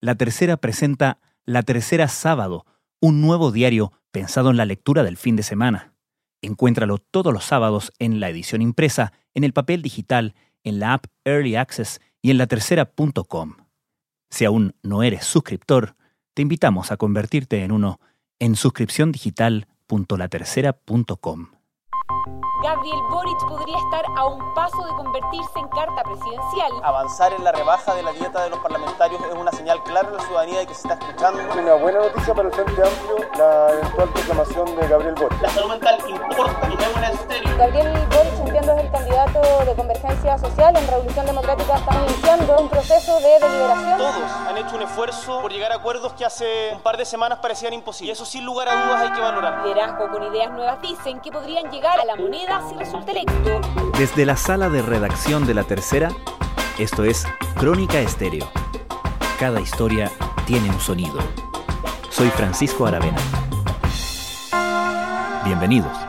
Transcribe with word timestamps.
La 0.00 0.14
Tercera 0.14 0.56
presenta 0.56 1.18
La 1.44 1.62
Tercera 1.62 2.08
Sábado, 2.08 2.64
un 3.00 3.20
nuevo 3.20 3.52
diario 3.52 3.92
pensado 4.10 4.50
en 4.50 4.56
la 4.56 4.64
lectura 4.64 5.02
del 5.02 5.18
fin 5.18 5.36
de 5.36 5.42
semana. 5.42 5.92
Encuéntralo 6.40 6.96
todos 6.96 7.34
los 7.34 7.44
sábados 7.44 7.92
en 7.98 8.18
la 8.18 8.30
edición 8.30 8.62
impresa, 8.62 9.12
en 9.34 9.44
el 9.44 9.52
papel 9.52 9.82
digital, 9.82 10.34
en 10.64 10.80
la 10.80 10.94
app 10.94 11.04
Early 11.24 11.56
Access 11.56 12.00
y 12.22 12.30
en 12.30 12.38
latercera.com. 12.38 13.56
Si 14.30 14.46
aún 14.46 14.74
no 14.82 15.02
eres 15.02 15.26
suscriptor, 15.26 15.96
te 16.32 16.40
invitamos 16.42 16.92
a 16.92 16.96
convertirte 16.96 17.62
en 17.62 17.72
uno 17.72 18.00
en 18.38 18.56
suscripciondigital.latercera.com. 18.56 21.48
Gabriel 22.62 23.00
Boric 23.08 23.38
podría 23.48 23.78
estar 23.78 24.04
a 24.16 24.26
un 24.26 24.54
paso 24.54 24.84
de 24.84 24.90
convertirse 24.92 25.58
en 25.58 25.68
carta 25.68 26.02
presidencial. 26.02 26.70
Avanzar 26.82 27.32
en 27.32 27.42
la 27.42 27.52
rebaja 27.52 27.94
de 27.94 28.02
la 28.02 28.12
dieta 28.12 28.42
de 28.42 28.50
los 28.50 28.58
parlamentarios 28.58 29.18
es 29.22 29.34
una 29.34 29.50
señal 29.52 29.82
clara 29.82 30.08
a 30.08 30.12
la 30.12 30.20
ciudadanía 30.20 30.58
de 30.58 30.66
que 30.66 30.74
se 30.74 30.86
está 30.86 31.02
escuchando. 31.02 31.40
Una 31.58 31.74
buena 31.74 32.00
noticia 32.00 32.34
para 32.34 32.48
el 32.48 32.54
Frente 32.54 32.82
Amplio, 32.82 33.28
la 33.38 33.70
eventual 33.72 34.08
proclamación 34.10 34.76
de 34.76 34.88
Gabriel 34.88 35.14
Boric. 35.14 35.40
La 35.40 35.48
salud 35.48 35.70
mental 35.70 35.98
importa 36.06 36.68
y 36.68 36.74
no 36.74 36.82
es 36.82 36.96
una 36.96 37.08
estéreo. 37.08 37.56
Gabriel 37.56 37.92
Boric, 37.92 38.19
de 39.40 39.74
Convergencia 39.74 40.38
Social. 40.38 40.76
En 40.76 40.86
Revolución 40.86 41.26
Democrática 41.26 41.76
estamos 41.76 42.10
iniciando 42.10 42.58
un 42.58 42.68
proceso 42.68 43.20
de 43.20 43.38
deliberación. 43.40 43.98
Todos 43.98 44.30
han 44.48 44.58
hecho 44.58 44.76
un 44.76 44.82
esfuerzo 44.82 45.40
por 45.40 45.52
llegar 45.52 45.72
a 45.72 45.76
acuerdos 45.76 46.12
que 46.12 46.24
hace 46.24 46.72
un 46.74 46.80
par 46.80 46.96
de 46.96 47.04
semanas 47.04 47.38
parecían 47.40 47.72
imposibles. 47.72 48.10
Y 48.10 48.12
eso 48.12 48.24
sin 48.24 48.44
lugar 48.44 48.68
a 48.68 48.86
dudas 48.86 49.02
hay 49.02 49.12
que 49.12 49.20
valorar. 49.20 49.64
Liderazgo 49.64 50.10
con 50.10 50.22
ideas 50.24 50.50
nuevas 50.52 50.80
dicen 50.82 51.20
que 51.20 51.30
podrían 51.30 51.70
llegar 51.70 51.98
a 51.98 52.04
la 52.04 52.16
moneda 52.16 52.62
si 52.68 52.74
resulta 52.76 53.12
electo. 53.12 53.60
Desde 53.98 54.26
la 54.26 54.36
sala 54.36 54.68
de 54.68 54.82
redacción 54.82 55.46
de 55.46 55.54
La 55.54 55.64
Tercera, 55.64 56.10
esto 56.78 57.04
es 57.04 57.26
Crónica 57.56 57.98
Estéreo. 57.98 58.46
Cada 59.38 59.60
historia 59.60 60.10
tiene 60.46 60.68
un 60.68 60.80
sonido. 60.80 61.18
Soy 62.10 62.28
Francisco 62.28 62.86
Aravena. 62.86 63.18
Bienvenidos. 65.44 65.99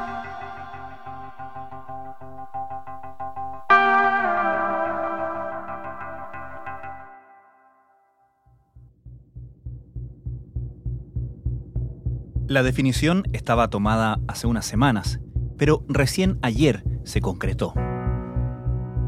La 12.51 12.63
definición 12.63 13.23
estaba 13.31 13.69
tomada 13.69 14.19
hace 14.27 14.45
unas 14.45 14.65
semanas, 14.65 15.21
pero 15.57 15.85
recién 15.87 16.37
ayer 16.41 16.83
se 17.05 17.21
concretó. 17.21 17.73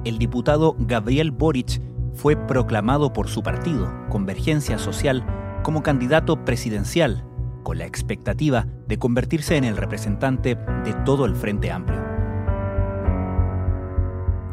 El 0.05 0.17
diputado 0.17 0.77
Gabriel 0.79 1.31
Boric 1.31 1.81
fue 2.13 2.37
proclamado 2.37 3.11
por 3.11 3.27
su 3.27 3.43
partido, 3.43 3.91
Convergencia 4.07 4.77
Social, 4.77 5.25
como 5.61 5.83
candidato 5.83 6.45
presidencial, 6.45 7.25
con 7.63 7.79
la 7.79 7.85
expectativa 7.85 8.65
de 8.87 8.97
convertirse 8.97 9.57
en 9.57 9.65
el 9.65 9.75
representante 9.75 10.55
de 10.55 10.93
todo 11.03 11.25
el 11.25 11.35
Frente 11.35 11.69
Amplio. 11.69 12.01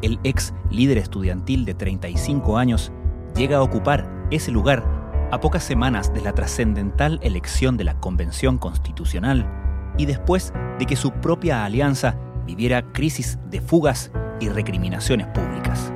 El 0.02 0.18
ex 0.24 0.52
líder 0.68 0.98
estudiantil 0.98 1.64
de 1.64 1.74
35 1.74 2.58
años 2.58 2.90
llega 3.36 3.58
a 3.58 3.62
ocupar 3.62 4.26
ese 4.32 4.50
lugar 4.50 4.84
a 5.30 5.40
pocas 5.40 5.62
semanas 5.62 6.12
de 6.12 6.22
la 6.22 6.32
trascendental 6.32 7.20
elección 7.22 7.76
de 7.76 7.84
la 7.84 7.94
Convención 8.00 8.58
Constitucional 8.58 9.46
y 9.96 10.06
después 10.06 10.52
de 10.78 10.86
que 10.86 10.96
su 10.96 11.12
propia 11.12 11.64
alianza 11.64 12.16
viviera 12.46 12.82
crisis 12.92 13.38
de 13.48 13.60
fugas 13.60 14.10
y 14.40 14.48
recriminaciones 14.48 15.28
públicas. 15.28 15.92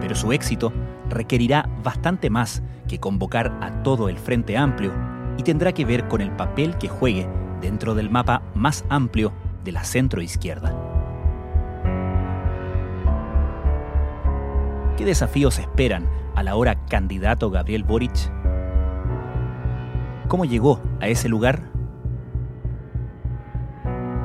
Pero 0.00 0.14
su 0.14 0.32
éxito 0.32 0.72
requerirá 1.08 1.68
bastante 1.82 2.28
más 2.28 2.62
que 2.88 2.98
convocar 2.98 3.56
a 3.62 3.82
todo 3.82 4.08
el 4.08 4.18
Frente 4.18 4.56
Amplio 4.56 4.92
y 5.38 5.42
tendrá 5.42 5.72
que 5.72 5.84
ver 5.84 6.08
con 6.08 6.20
el 6.20 6.32
papel 6.32 6.76
que 6.76 6.88
juegue 6.88 7.28
dentro 7.60 7.94
del 7.94 8.10
mapa 8.10 8.42
más 8.54 8.84
amplio 8.88 9.32
de 9.64 9.72
la 9.72 9.84
centroizquierda. 9.84 10.74
¿Qué 14.96 15.04
desafíos 15.06 15.58
esperan 15.58 16.06
al 16.40 16.48
ahora 16.48 16.86
candidato 16.86 17.50
Gabriel 17.50 17.84
Boric? 17.84 18.32
¿Cómo 20.28 20.44
llegó 20.44 20.80
a 21.00 21.08
ese 21.08 21.28
lugar? 21.28 21.70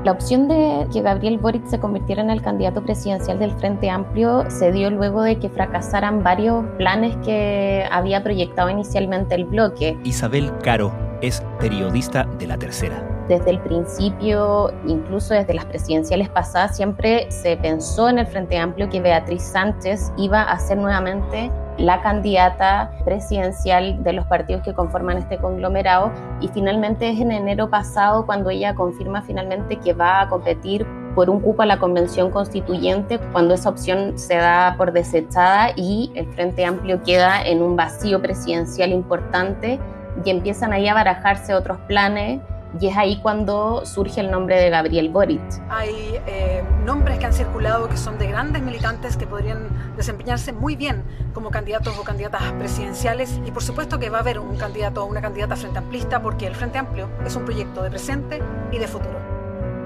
La 0.05 0.11
opción 0.11 0.47
de 0.47 0.87
que 0.93 1.01
Gabriel 1.01 1.39
Boric 1.39 1.65
se 1.65 1.79
convirtiera 1.79 2.21
en 2.21 2.29
el 2.29 2.41
candidato 2.41 2.83
presidencial 2.83 3.39
del 3.39 3.51
Frente 3.51 3.89
Amplio 3.89 4.49
se 4.49 4.71
dio 4.71 4.91
luego 4.91 5.23
de 5.23 5.39
que 5.39 5.49
fracasaran 5.49 6.23
varios 6.23 6.63
planes 6.77 7.17
que 7.25 7.85
había 7.91 8.23
proyectado 8.23 8.69
inicialmente 8.69 9.33
el 9.35 9.45
bloque. 9.45 9.97
Isabel 10.03 10.51
Caro 10.59 10.93
es 11.21 11.43
periodista 11.59 12.25
de 12.37 12.47
La 12.47 12.57
Tercera. 12.57 13.03
Desde 13.27 13.49
el 13.49 13.59
principio, 13.61 14.71
incluso 14.85 15.33
desde 15.33 15.55
las 15.55 15.65
presidenciales 15.65 16.29
pasadas, 16.29 16.77
siempre 16.77 17.25
se 17.31 17.57
pensó 17.57 18.07
en 18.07 18.19
el 18.19 18.27
Frente 18.27 18.59
Amplio 18.59 18.87
que 18.89 19.01
Beatriz 19.01 19.41
Sánchez 19.41 20.13
iba 20.17 20.43
a 20.43 20.59
ser 20.59 20.77
nuevamente 20.77 21.49
la 21.77 22.01
candidata 22.01 22.91
presidencial 23.03 24.03
de 24.03 24.13
los 24.13 24.25
partidos 24.27 24.63
que 24.63 24.73
conforman 24.73 25.17
este 25.17 25.37
conglomerado 25.37 26.11
y 26.39 26.47
finalmente 26.47 27.09
es 27.09 27.19
en 27.19 27.31
enero 27.31 27.69
pasado 27.69 28.25
cuando 28.25 28.49
ella 28.49 28.75
confirma 28.75 29.21
finalmente 29.21 29.77
que 29.77 29.93
va 29.93 30.21
a 30.21 30.29
competir 30.29 30.85
por 31.15 31.29
un 31.29 31.39
cupo 31.39 31.61
a 31.63 31.65
la 31.65 31.77
convención 31.77 32.29
constituyente 32.29 33.19
cuando 33.31 33.53
esa 33.53 33.69
opción 33.69 34.17
se 34.17 34.35
da 34.35 34.75
por 34.77 34.91
desechada 34.91 35.71
y 35.75 36.11
el 36.15 36.27
Frente 36.33 36.65
Amplio 36.65 37.01
queda 37.03 37.41
en 37.41 37.61
un 37.61 37.75
vacío 37.75 38.21
presidencial 38.21 38.91
importante 38.91 39.79
y 40.23 40.29
empiezan 40.29 40.73
ahí 40.73 40.87
a 40.87 40.93
barajarse 40.93 41.53
otros 41.53 41.77
planes 41.87 42.41
y 42.79 42.87
es 42.87 42.97
ahí 42.97 43.17
cuando 43.21 43.85
surge 43.85 44.21
el 44.21 44.31
nombre 44.31 44.59
de 44.59 44.69
Gabriel 44.69 45.09
Boric. 45.09 45.41
Hay 45.69 46.19
eh, 46.27 46.63
nombres 46.83 47.19
que 47.19 47.25
han 47.25 47.33
circulado 47.33 47.87
que 47.87 47.97
son 47.97 48.17
de 48.17 48.27
grandes 48.27 48.61
militantes 48.61 49.17
que 49.17 49.27
podrían 49.27 49.69
desempeñarse 49.95 50.51
muy 50.51 50.75
bien 50.75 51.03
como 51.33 51.51
candidatos 51.51 51.97
o 51.97 52.03
candidatas 52.03 52.43
presidenciales 52.53 53.39
y 53.45 53.51
por 53.51 53.63
supuesto 53.63 53.99
que 53.99 54.09
va 54.09 54.17
a 54.17 54.21
haber 54.21 54.39
un 54.39 54.57
candidato 54.57 55.03
o 55.03 55.05
una 55.05 55.21
candidata 55.21 55.55
frente 55.55 55.79
amplista 55.79 56.21
porque 56.21 56.47
el 56.47 56.55
Frente 56.55 56.77
Amplio 56.77 57.09
es 57.25 57.35
un 57.35 57.45
proyecto 57.45 57.83
de 57.83 57.89
presente 57.89 58.41
y 58.71 58.77
de 58.77 58.87
futuro. 58.87 59.19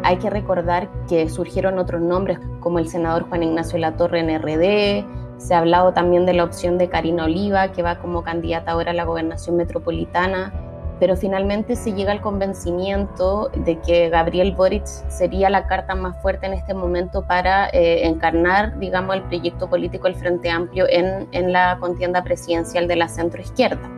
Hay 0.04 0.18
que 0.18 0.30
recordar 0.30 0.90
que 1.08 1.30
surgieron 1.30 1.78
otros 1.78 2.02
nombres 2.02 2.40
como 2.60 2.80
el 2.80 2.88
senador 2.88 3.28
Juan 3.28 3.44
Ignacio 3.44 3.78
Latorre 3.78 4.20
en 4.20 4.42
RD, 4.42 5.06
se 5.38 5.54
ha 5.54 5.60
hablado 5.60 5.94
también 5.94 6.26
de 6.26 6.34
la 6.34 6.44
opción 6.44 6.78
de 6.78 6.90
Karina 6.90 7.26
Oliva, 7.26 7.72
que 7.72 7.82
va 7.82 8.00
como 8.00 8.24
candidata 8.24 8.72
ahora 8.72 8.92
a 8.92 8.94
la 8.94 9.06
gobernación 9.06 9.56
metropolitana 9.56 10.54
pero 11.00 11.16
finalmente 11.16 11.76
se 11.76 11.94
llega 11.94 12.12
al 12.12 12.22
convencimiento 12.22 13.50
de 13.56 13.80
que 13.80 14.10
Gabriel 14.10 14.54
Boric 14.54 14.86
sería 14.86 15.50
la 15.50 15.66
carta 15.68 15.96
más 15.96 16.22
fuerte 16.22 16.46
en 16.46 16.54
este 16.54 16.74
momento 16.74 17.26
para 17.26 17.70
eh, 17.70 18.06
encarnar, 18.06 18.78
digamos, 18.80 19.16
el 19.16 19.24
proyecto 19.24 19.70
político 19.70 20.08
del 20.08 20.16
Frente 20.16 20.50
Amplio 20.50 20.86
en, 20.90 21.28
en 21.32 21.54
la 21.54 21.78
contienda 21.80 22.24
presidencial 22.24 22.88
de 22.88 22.98
la 22.98 23.08
centroizquierda. 23.08 23.90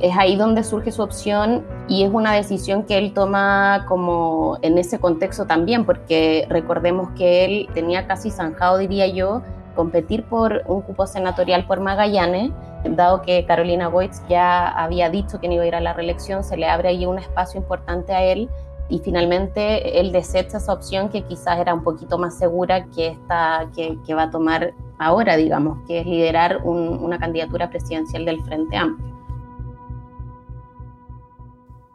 Es 0.00 0.16
ahí 0.16 0.36
donde 0.36 0.64
surge 0.64 0.90
su 0.90 1.02
opción 1.02 1.64
y 1.88 2.04
es 2.04 2.10
una 2.12 2.32
decisión 2.32 2.84
que 2.84 2.98
él 2.98 3.14
toma 3.14 3.84
como 3.88 4.58
en 4.62 4.78
ese 4.78 4.98
contexto 4.98 5.46
también, 5.46 5.84
porque 5.84 6.46
recordemos 6.48 7.10
que 7.16 7.44
él 7.44 7.68
tenía 7.74 8.06
casi 8.06 8.30
zanjado, 8.30 8.78
diría 8.78 9.06
yo, 9.06 9.42
competir 9.74 10.24
por 10.24 10.62
un 10.66 10.82
cupo 10.82 11.06
senatorial 11.06 11.66
por 11.66 11.80
Magallanes, 11.80 12.50
dado 12.90 13.22
que 13.22 13.44
Carolina 13.46 13.88
Goitz 13.88 14.22
ya 14.28 14.68
había 14.68 15.10
dicho 15.10 15.40
que 15.40 15.48
no 15.48 15.54
iba 15.54 15.64
a 15.64 15.66
ir 15.66 15.74
a 15.74 15.80
la 15.80 15.92
reelección, 15.92 16.44
se 16.44 16.56
le 16.56 16.68
abre 16.68 16.88
ahí 16.90 17.06
un 17.06 17.18
espacio 17.18 17.60
importante 17.60 18.12
a 18.12 18.22
él 18.22 18.48
y 18.88 18.98
finalmente 18.98 19.98
él 19.98 20.12
desecha 20.12 20.58
esa 20.58 20.72
opción 20.72 21.08
que 21.08 21.22
quizás 21.22 21.58
era 21.58 21.72
un 21.72 21.82
poquito 21.82 22.18
más 22.18 22.38
segura 22.38 22.86
que 22.86 23.08
esta 23.08 23.68
que, 23.74 24.14
va 24.14 24.24
a 24.24 24.30
tomar 24.30 24.74
ahora, 24.98 25.36
digamos, 25.36 25.78
que 25.86 26.00
es 26.00 26.06
liderar 26.06 26.60
un, 26.64 26.88
una 26.88 27.18
candidatura 27.18 27.70
presidencial 27.70 28.24
del 28.24 28.42
Frente 28.44 28.76
Amplio. 28.76 29.14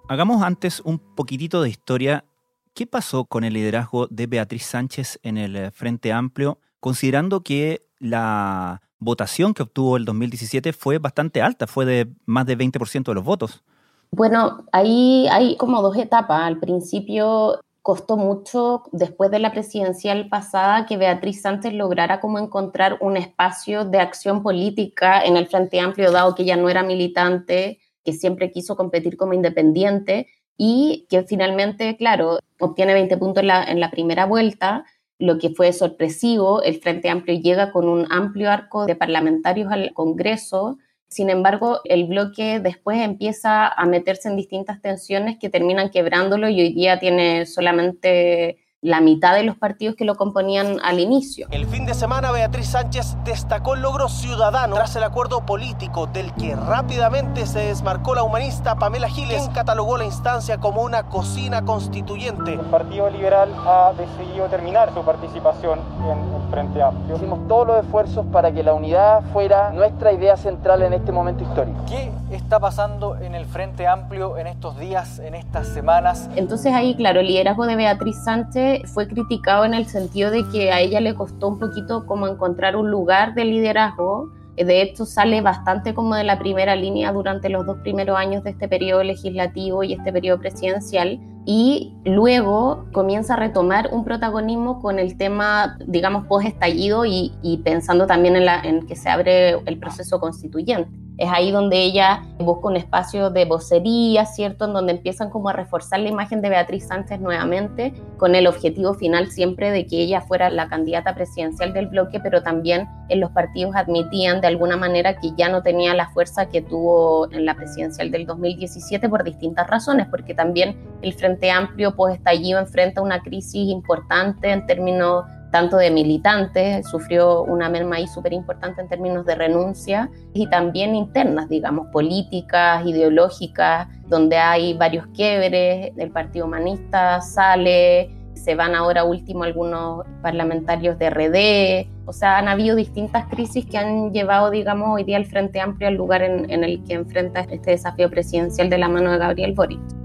Hagamos 0.07 0.41
antes 0.41 0.81
un 0.83 0.97
poquitito 0.97 1.61
de 1.61 1.69
historia. 1.69 2.25
¿Qué 2.73 2.87
pasó 2.87 3.25
con 3.25 3.43
el 3.43 3.53
liderazgo 3.53 4.07
de 4.07 4.25
Beatriz 4.25 4.65
Sánchez 4.65 5.19
en 5.21 5.37
el 5.37 5.71
Frente 5.71 6.11
Amplio? 6.11 6.57
considerando 6.79 7.41
que 7.41 7.85
la 7.99 8.81
votación 8.99 9.53
que 9.53 9.63
obtuvo 9.63 9.97
el 9.97 10.05
2017 10.05 10.73
fue 10.73 10.97
bastante 10.97 11.41
alta, 11.41 11.67
fue 11.67 11.85
de 11.85 12.07
más 12.25 12.45
de 12.45 12.57
20% 12.57 13.03
de 13.03 13.13
los 13.13 13.23
votos. 13.23 13.63
Bueno, 14.11 14.65
ahí 14.71 15.27
hay 15.31 15.55
como 15.57 15.81
dos 15.81 15.97
etapas. 15.97 16.41
Al 16.41 16.59
principio 16.59 17.59
costó 17.81 18.17
mucho, 18.17 18.83
después 18.91 19.31
de 19.31 19.39
la 19.39 19.51
presidencial 19.51 20.29
pasada, 20.29 20.85
que 20.85 20.97
Beatriz 20.97 21.41
Sánchez 21.41 21.73
lograra 21.73 22.19
como 22.19 22.39
encontrar 22.39 22.97
un 23.01 23.17
espacio 23.17 23.85
de 23.85 23.99
acción 23.99 24.43
política 24.43 25.23
en 25.23 25.37
el 25.37 25.47
Frente 25.47 25.79
Amplio, 25.79 26.11
dado 26.11 26.35
que 26.35 26.43
ella 26.43 26.57
no 26.57 26.69
era 26.69 26.83
militante, 26.83 27.79
que 28.03 28.13
siempre 28.13 28.51
quiso 28.51 28.75
competir 28.75 29.17
como 29.17 29.33
independiente 29.33 30.27
y 30.57 31.07
que 31.09 31.23
finalmente, 31.23 31.95
claro, 31.95 32.39
obtiene 32.59 32.93
20 32.93 33.17
puntos 33.17 33.43
la, 33.43 33.63
en 33.63 33.79
la 33.79 33.91
primera 33.91 34.25
vuelta, 34.25 34.85
lo 35.19 35.37
que 35.37 35.49
fue 35.49 35.73
sorpresivo, 35.73 36.63
el 36.63 36.79
Frente 36.79 37.09
Amplio 37.09 37.39
llega 37.39 37.71
con 37.71 37.87
un 37.87 38.11
amplio 38.11 38.49
arco 38.49 38.85
de 38.85 38.95
parlamentarios 38.95 39.71
al 39.71 39.93
Congreso, 39.93 40.77
Sin 41.09 41.29
embargo, 41.31 41.81
el 41.85 42.05
bloque 42.05 42.59
después 42.59 42.99
empieza 42.99 43.67
a 43.67 43.85
meterse 43.87 44.29
en 44.29 44.35
distintas 44.35 44.79
tensiones 44.79 45.39
que 45.39 45.49
terminan 45.49 45.89
quebrándolo 45.89 46.49
y 46.49 46.61
hoy 46.61 46.71
día 46.73 46.99
tiene 46.99 47.47
solamente 47.47 48.59
la 48.81 49.01
mitad 49.01 49.35
de 49.35 49.43
los 49.43 49.57
partidos 49.57 49.95
que 49.95 50.05
lo 50.05 50.15
componían 50.15 50.77
al 50.83 50.99
inicio. 50.99 51.47
El 51.51 51.65
fin 51.65 51.85
de 51.85 51.93
semana 51.93 52.31
Beatriz 52.31 52.69
Sánchez 52.69 53.17
destacó 53.25 53.75
el 53.75 53.81
logro 53.81 54.07
ciudadano 54.07 54.75
tras 54.75 54.95
el 54.95 55.03
acuerdo 55.03 55.45
político 55.45 56.07
del 56.07 56.33
que 56.35 56.55
rápidamente 56.55 57.45
se 57.45 57.59
desmarcó 57.59 58.15
la 58.15 58.23
humanista 58.23 58.75
Pamela 58.75 59.09
Giles, 59.09 59.41
quien 59.41 59.53
catalogó 59.53 59.97
la 59.97 60.05
instancia 60.05 60.59
como 60.59 60.81
una 60.81 61.03
cocina 61.03 61.65
constituyente. 61.65 62.53
El 62.53 62.59
Partido 62.61 63.09
Liberal 63.09 63.53
ha 63.65 63.91
decidido 63.97 64.47
terminar 64.47 64.93
su 64.93 65.03
participación 65.03 65.79
en 66.05 66.41
el 66.41 66.49
Frente 66.49 66.81
Amplio. 66.81 67.17
Hicimos 67.17 67.47
todos 67.49 67.67
los 67.67 67.83
esfuerzos 67.83 68.25
para 68.27 68.51
que 68.53 68.63
la 68.63 68.73
unidad 68.73 69.23
fuera 69.33 69.71
nuestra 69.71 70.13
idea 70.13 70.37
central 70.37 70.83
en 70.83 70.93
este 70.93 71.11
momento 71.11 71.43
histórico. 71.43 71.79
¿Qué 71.85 72.11
está 72.31 72.59
pasando 72.61 73.17
en 73.17 73.35
el 73.35 73.45
Frente 73.45 73.87
Amplio 73.87 74.37
en 74.37 74.47
estos 74.47 74.79
días, 74.79 75.19
en 75.19 75.35
estas 75.35 75.67
semanas? 75.67 76.29
Entonces 76.37 76.73
ahí, 76.73 76.95
claro, 76.95 77.19
el 77.19 77.27
liderazgo 77.27 77.65
de 77.65 77.75
Beatriz 77.75 78.23
Sánchez 78.23 78.68
fue 78.85 79.07
criticado 79.07 79.65
en 79.65 79.73
el 79.73 79.85
sentido 79.85 80.31
de 80.31 80.47
que 80.49 80.71
a 80.71 80.79
ella 80.81 80.99
le 80.99 81.15
costó 81.15 81.47
un 81.47 81.59
poquito 81.59 82.05
como 82.05 82.27
encontrar 82.27 82.75
un 82.75 82.89
lugar 82.89 83.33
de 83.33 83.45
liderazgo. 83.45 84.31
De 84.55 84.81
hecho, 84.81 85.05
sale 85.05 85.41
bastante 85.41 85.93
como 85.93 86.15
de 86.15 86.23
la 86.23 86.37
primera 86.37 86.75
línea 86.75 87.11
durante 87.13 87.49
los 87.49 87.65
dos 87.65 87.77
primeros 87.77 88.17
años 88.17 88.43
de 88.43 88.51
este 88.51 88.67
periodo 88.67 89.03
legislativo 89.03 89.83
y 89.83 89.93
este 89.93 90.11
periodo 90.11 90.39
presidencial. 90.39 91.19
Y 91.45 91.93
luego 92.03 92.85
comienza 92.91 93.35
a 93.35 93.37
retomar 93.37 93.89
un 93.91 94.03
protagonismo 94.03 94.81
con 94.81 94.99
el 94.99 95.17
tema, 95.17 95.77
digamos, 95.87 96.25
post-estallido 96.27 97.05
y, 97.05 97.31
y, 97.41 97.57
pensando 97.59 98.05
también 98.05 98.35
en, 98.35 98.45
la, 98.45 98.59
en 98.61 98.85
que 98.85 98.95
se 98.95 99.09
abre 99.09 99.51
el 99.51 99.79
proceso 99.79 100.19
constituyente. 100.19 101.08
Es 101.19 101.29
ahí 101.29 101.51
donde 101.51 101.83
ella 101.83 102.23
busca 102.39 102.69
un 102.69 102.77
espacio 102.77 103.29
de 103.29 103.43
vocería, 103.43 104.25
¿cierto? 104.25 104.65
En 104.65 104.73
donde 104.73 104.93
empiezan 104.93 105.29
como 105.29 105.49
a 105.49 105.53
reforzar 105.53 105.99
la 105.99 106.07
imagen 106.07 106.41
de 106.41 106.47
Beatriz 106.47 106.87
Sánchez 106.87 107.19
nuevamente, 107.19 107.93
con 108.17 108.35
el 108.35 108.47
objetivo 108.47 108.93
final 108.93 109.29
siempre 109.29 109.69
de 109.69 109.85
que 109.85 109.97
ella 109.97 110.21
fuera 110.21 110.49
la 110.49 110.69
candidata 110.69 111.13
presidencial 111.13 111.73
del 111.73 111.87
bloque, 111.87 112.21
pero 112.21 112.41
también 112.41 112.87
en 113.09 113.19
los 113.19 113.31
partidos 113.31 113.75
admitían 113.75 114.39
de 114.39 114.47
alguna 114.47 114.77
manera 114.77 115.19
que 115.19 115.31
ya 115.35 115.49
no 115.49 115.61
tenía 115.61 115.93
la 115.93 116.09
fuerza 116.11 116.47
que 116.47 116.61
tuvo 116.61 117.29
en 117.33 117.45
la 117.45 117.53
presidencial 117.53 118.11
del 118.11 118.25
2017 118.25 119.09
por 119.09 119.25
distintas 119.25 119.67
razones, 119.67 120.07
porque 120.09 120.33
también 120.33 120.77
el 121.01 121.13
Frente 121.13 121.51
Amplio 121.51 121.97
pues 121.97 122.15
estallido 122.15 122.59
enfrenta 122.59 123.01
una 123.01 123.21
crisis 123.21 123.69
importante 123.69 124.51
en 124.51 124.65
términos 124.65 125.25
tanto 125.51 125.77
de 125.77 125.91
militantes, 125.91 126.87
sufrió 126.87 127.43
una 127.43 127.69
merma 127.69 127.97
ahí 127.97 128.07
súper 128.07 128.33
importante 128.33 128.81
en 128.81 128.87
términos 128.87 129.25
de 129.25 129.35
renuncia, 129.35 130.09
y 130.33 130.47
también 130.47 130.95
internas, 130.95 131.49
digamos, 131.49 131.87
políticas, 131.87 132.85
ideológicas, 132.85 133.87
donde 134.07 134.37
hay 134.37 134.73
varios 134.75 135.07
quiebres, 135.07 135.91
el 135.97 136.11
Partido 136.11 136.45
Humanista 136.45 137.21
sale, 137.21 138.09
se 138.33 138.55
van 138.55 138.75
ahora 138.75 139.03
último 139.03 139.43
algunos 139.43 140.05
parlamentarios 140.21 140.97
de 140.97 141.09
RD, 141.09 142.07
o 142.07 142.13
sea, 142.13 142.37
han 142.37 142.47
habido 142.47 142.75
distintas 142.75 143.27
crisis 143.27 143.65
que 143.65 143.77
han 143.77 144.11
llevado, 144.11 144.49
digamos, 144.49 144.89
hoy 144.89 145.03
día 145.03 145.17
al 145.17 145.25
Frente 145.25 145.59
Amplio 145.59 145.87
al 145.87 145.95
lugar 145.95 146.21
en, 146.21 146.49
en 146.49 146.63
el 146.63 146.83
que 146.83 146.93
enfrenta 146.93 147.41
este 147.41 147.71
desafío 147.71 148.09
presidencial 148.09 148.69
de 148.69 148.77
la 148.77 148.87
mano 148.87 149.11
de 149.11 149.17
Gabriel 149.17 149.53
Boric. 149.53 149.98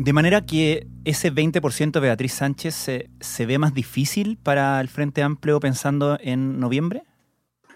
De 0.00 0.14
manera 0.14 0.40
que 0.46 0.86
ese 1.04 1.30
20% 1.30 1.92
de 1.92 2.00
Beatriz 2.00 2.32
Sánchez 2.32 2.74
se, 2.74 3.10
se, 3.20 3.44
ve 3.44 3.58
más 3.58 3.74
difícil 3.74 4.38
para 4.42 4.80
el 4.80 4.88
Frente 4.88 5.22
Amplio 5.22 5.60
pensando 5.60 6.16
en 6.22 6.58
noviembre? 6.58 7.02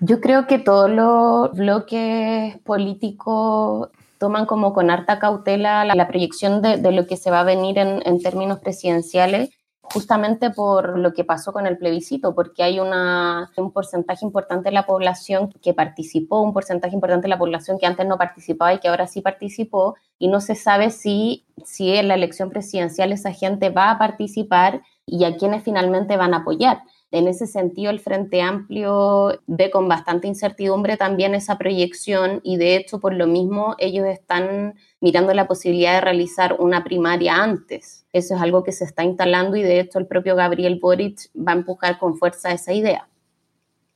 Yo 0.00 0.22
creo 0.22 0.46
que 0.46 0.58
todos 0.58 0.88
los 0.90 1.52
bloques 1.52 2.56
políticos 2.60 3.90
toman 4.16 4.46
como 4.46 4.72
con 4.72 4.88
harta 4.88 5.18
cautela 5.18 5.84
la, 5.84 5.94
la 5.94 6.08
proyección 6.08 6.62
de, 6.62 6.78
de, 6.78 6.92
lo 6.92 7.06
que 7.06 7.18
se 7.18 7.30
va 7.30 7.40
a 7.40 7.44
venir 7.44 7.76
en, 7.76 8.00
en 8.06 8.18
términos 8.22 8.58
presidenciales 8.60 9.50
justamente 9.92 10.50
por 10.50 10.98
lo 10.98 11.12
que 11.12 11.24
pasó 11.24 11.52
con 11.52 11.66
el 11.66 11.78
plebiscito, 11.78 12.34
porque 12.34 12.62
hay 12.62 12.80
una, 12.80 13.50
un 13.56 13.70
porcentaje 13.70 14.24
importante 14.24 14.70
de 14.70 14.74
la 14.74 14.86
población 14.86 15.50
que 15.62 15.74
participó, 15.74 16.40
un 16.40 16.52
porcentaje 16.52 16.94
importante 16.94 17.24
de 17.24 17.30
la 17.30 17.38
población 17.38 17.78
que 17.78 17.86
antes 17.86 18.06
no 18.06 18.18
participaba 18.18 18.74
y 18.74 18.80
que 18.80 18.88
ahora 18.88 19.06
sí 19.06 19.20
participó, 19.20 19.94
y 20.18 20.28
no 20.28 20.40
se 20.40 20.54
sabe 20.54 20.90
si, 20.90 21.44
si 21.64 21.92
en 21.94 22.08
la 22.08 22.14
elección 22.14 22.50
presidencial 22.50 23.12
esa 23.12 23.32
gente 23.32 23.70
va 23.70 23.90
a 23.90 23.98
participar 23.98 24.82
y 25.06 25.24
a 25.24 25.36
quienes 25.36 25.62
finalmente 25.62 26.16
van 26.16 26.34
a 26.34 26.38
apoyar. 26.38 26.82
En 27.14 27.28
ese 27.28 27.46
sentido, 27.46 27.92
el 27.92 28.00
Frente 28.00 28.42
Amplio 28.42 29.40
ve 29.46 29.70
con 29.70 29.86
bastante 29.86 30.26
incertidumbre 30.26 30.96
también 30.96 31.36
esa 31.36 31.58
proyección 31.58 32.40
y 32.42 32.56
de 32.56 32.74
hecho, 32.74 32.98
por 32.98 33.14
lo 33.14 33.28
mismo, 33.28 33.76
ellos 33.78 34.04
están 34.08 34.74
mirando 35.00 35.32
la 35.32 35.46
posibilidad 35.46 35.94
de 35.94 36.00
realizar 36.00 36.56
una 36.58 36.82
primaria 36.82 37.36
antes. 37.36 38.04
Eso 38.12 38.34
es 38.34 38.42
algo 38.42 38.64
que 38.64 38.72
se 38.72 38.82
está 38.82 39.04
instalando 39.04 39.54
y 39.54 39.62
de 39.62 39.78
hecho 39.78 40.00
el 40.00 40.08
propio 40.08 40.34
Gabriel 40.34 40.80
Boric 40.82 41.30
va 41.36 41.52
a 41.52 41.54
empujar 41.54 42.00
con 42.00 42.18
fuerza 42.18 42.50
esa 42.50 42.72
idea. 42.72 43.08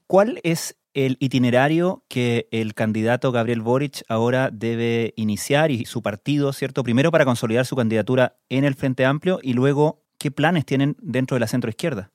¿Cuál 0.07 0.39
es 0.45 0.77
el 0.95 1.17
itinerario 1.19 2.05
que 2.07 2.47
el 2.53 2.75
candidato 2.75 3.33
Gabriel 3.33 3.63
Boric 3.63 4.05
ahora 4.09 4.51
debe 4.53 5.13
iniciar 5.17 5.73
y 5.73 5.87
su 5.87 6.03
partido, 6.03 6.53
¿cierto? 6.53 6.85
Primero 6.85 7.11
para 7.11 7.25
consolidar 7.25 7.67
su 7.67 7.75
candidatura 7.75 8.37
en 8.49 8.63
el 8.63 8.77
Frente 8.77 9.05
Amplio 9.05 9.41
y 9.43 9.55
luego 9.55 10.05
qué 10.19 10.31
planes 10.31 10.65
tienen 10.65 10.97
dentro 11.01 11.35
de 11.35 11.41
la 11.41 11.49
centroizquierda. 11.49 12.13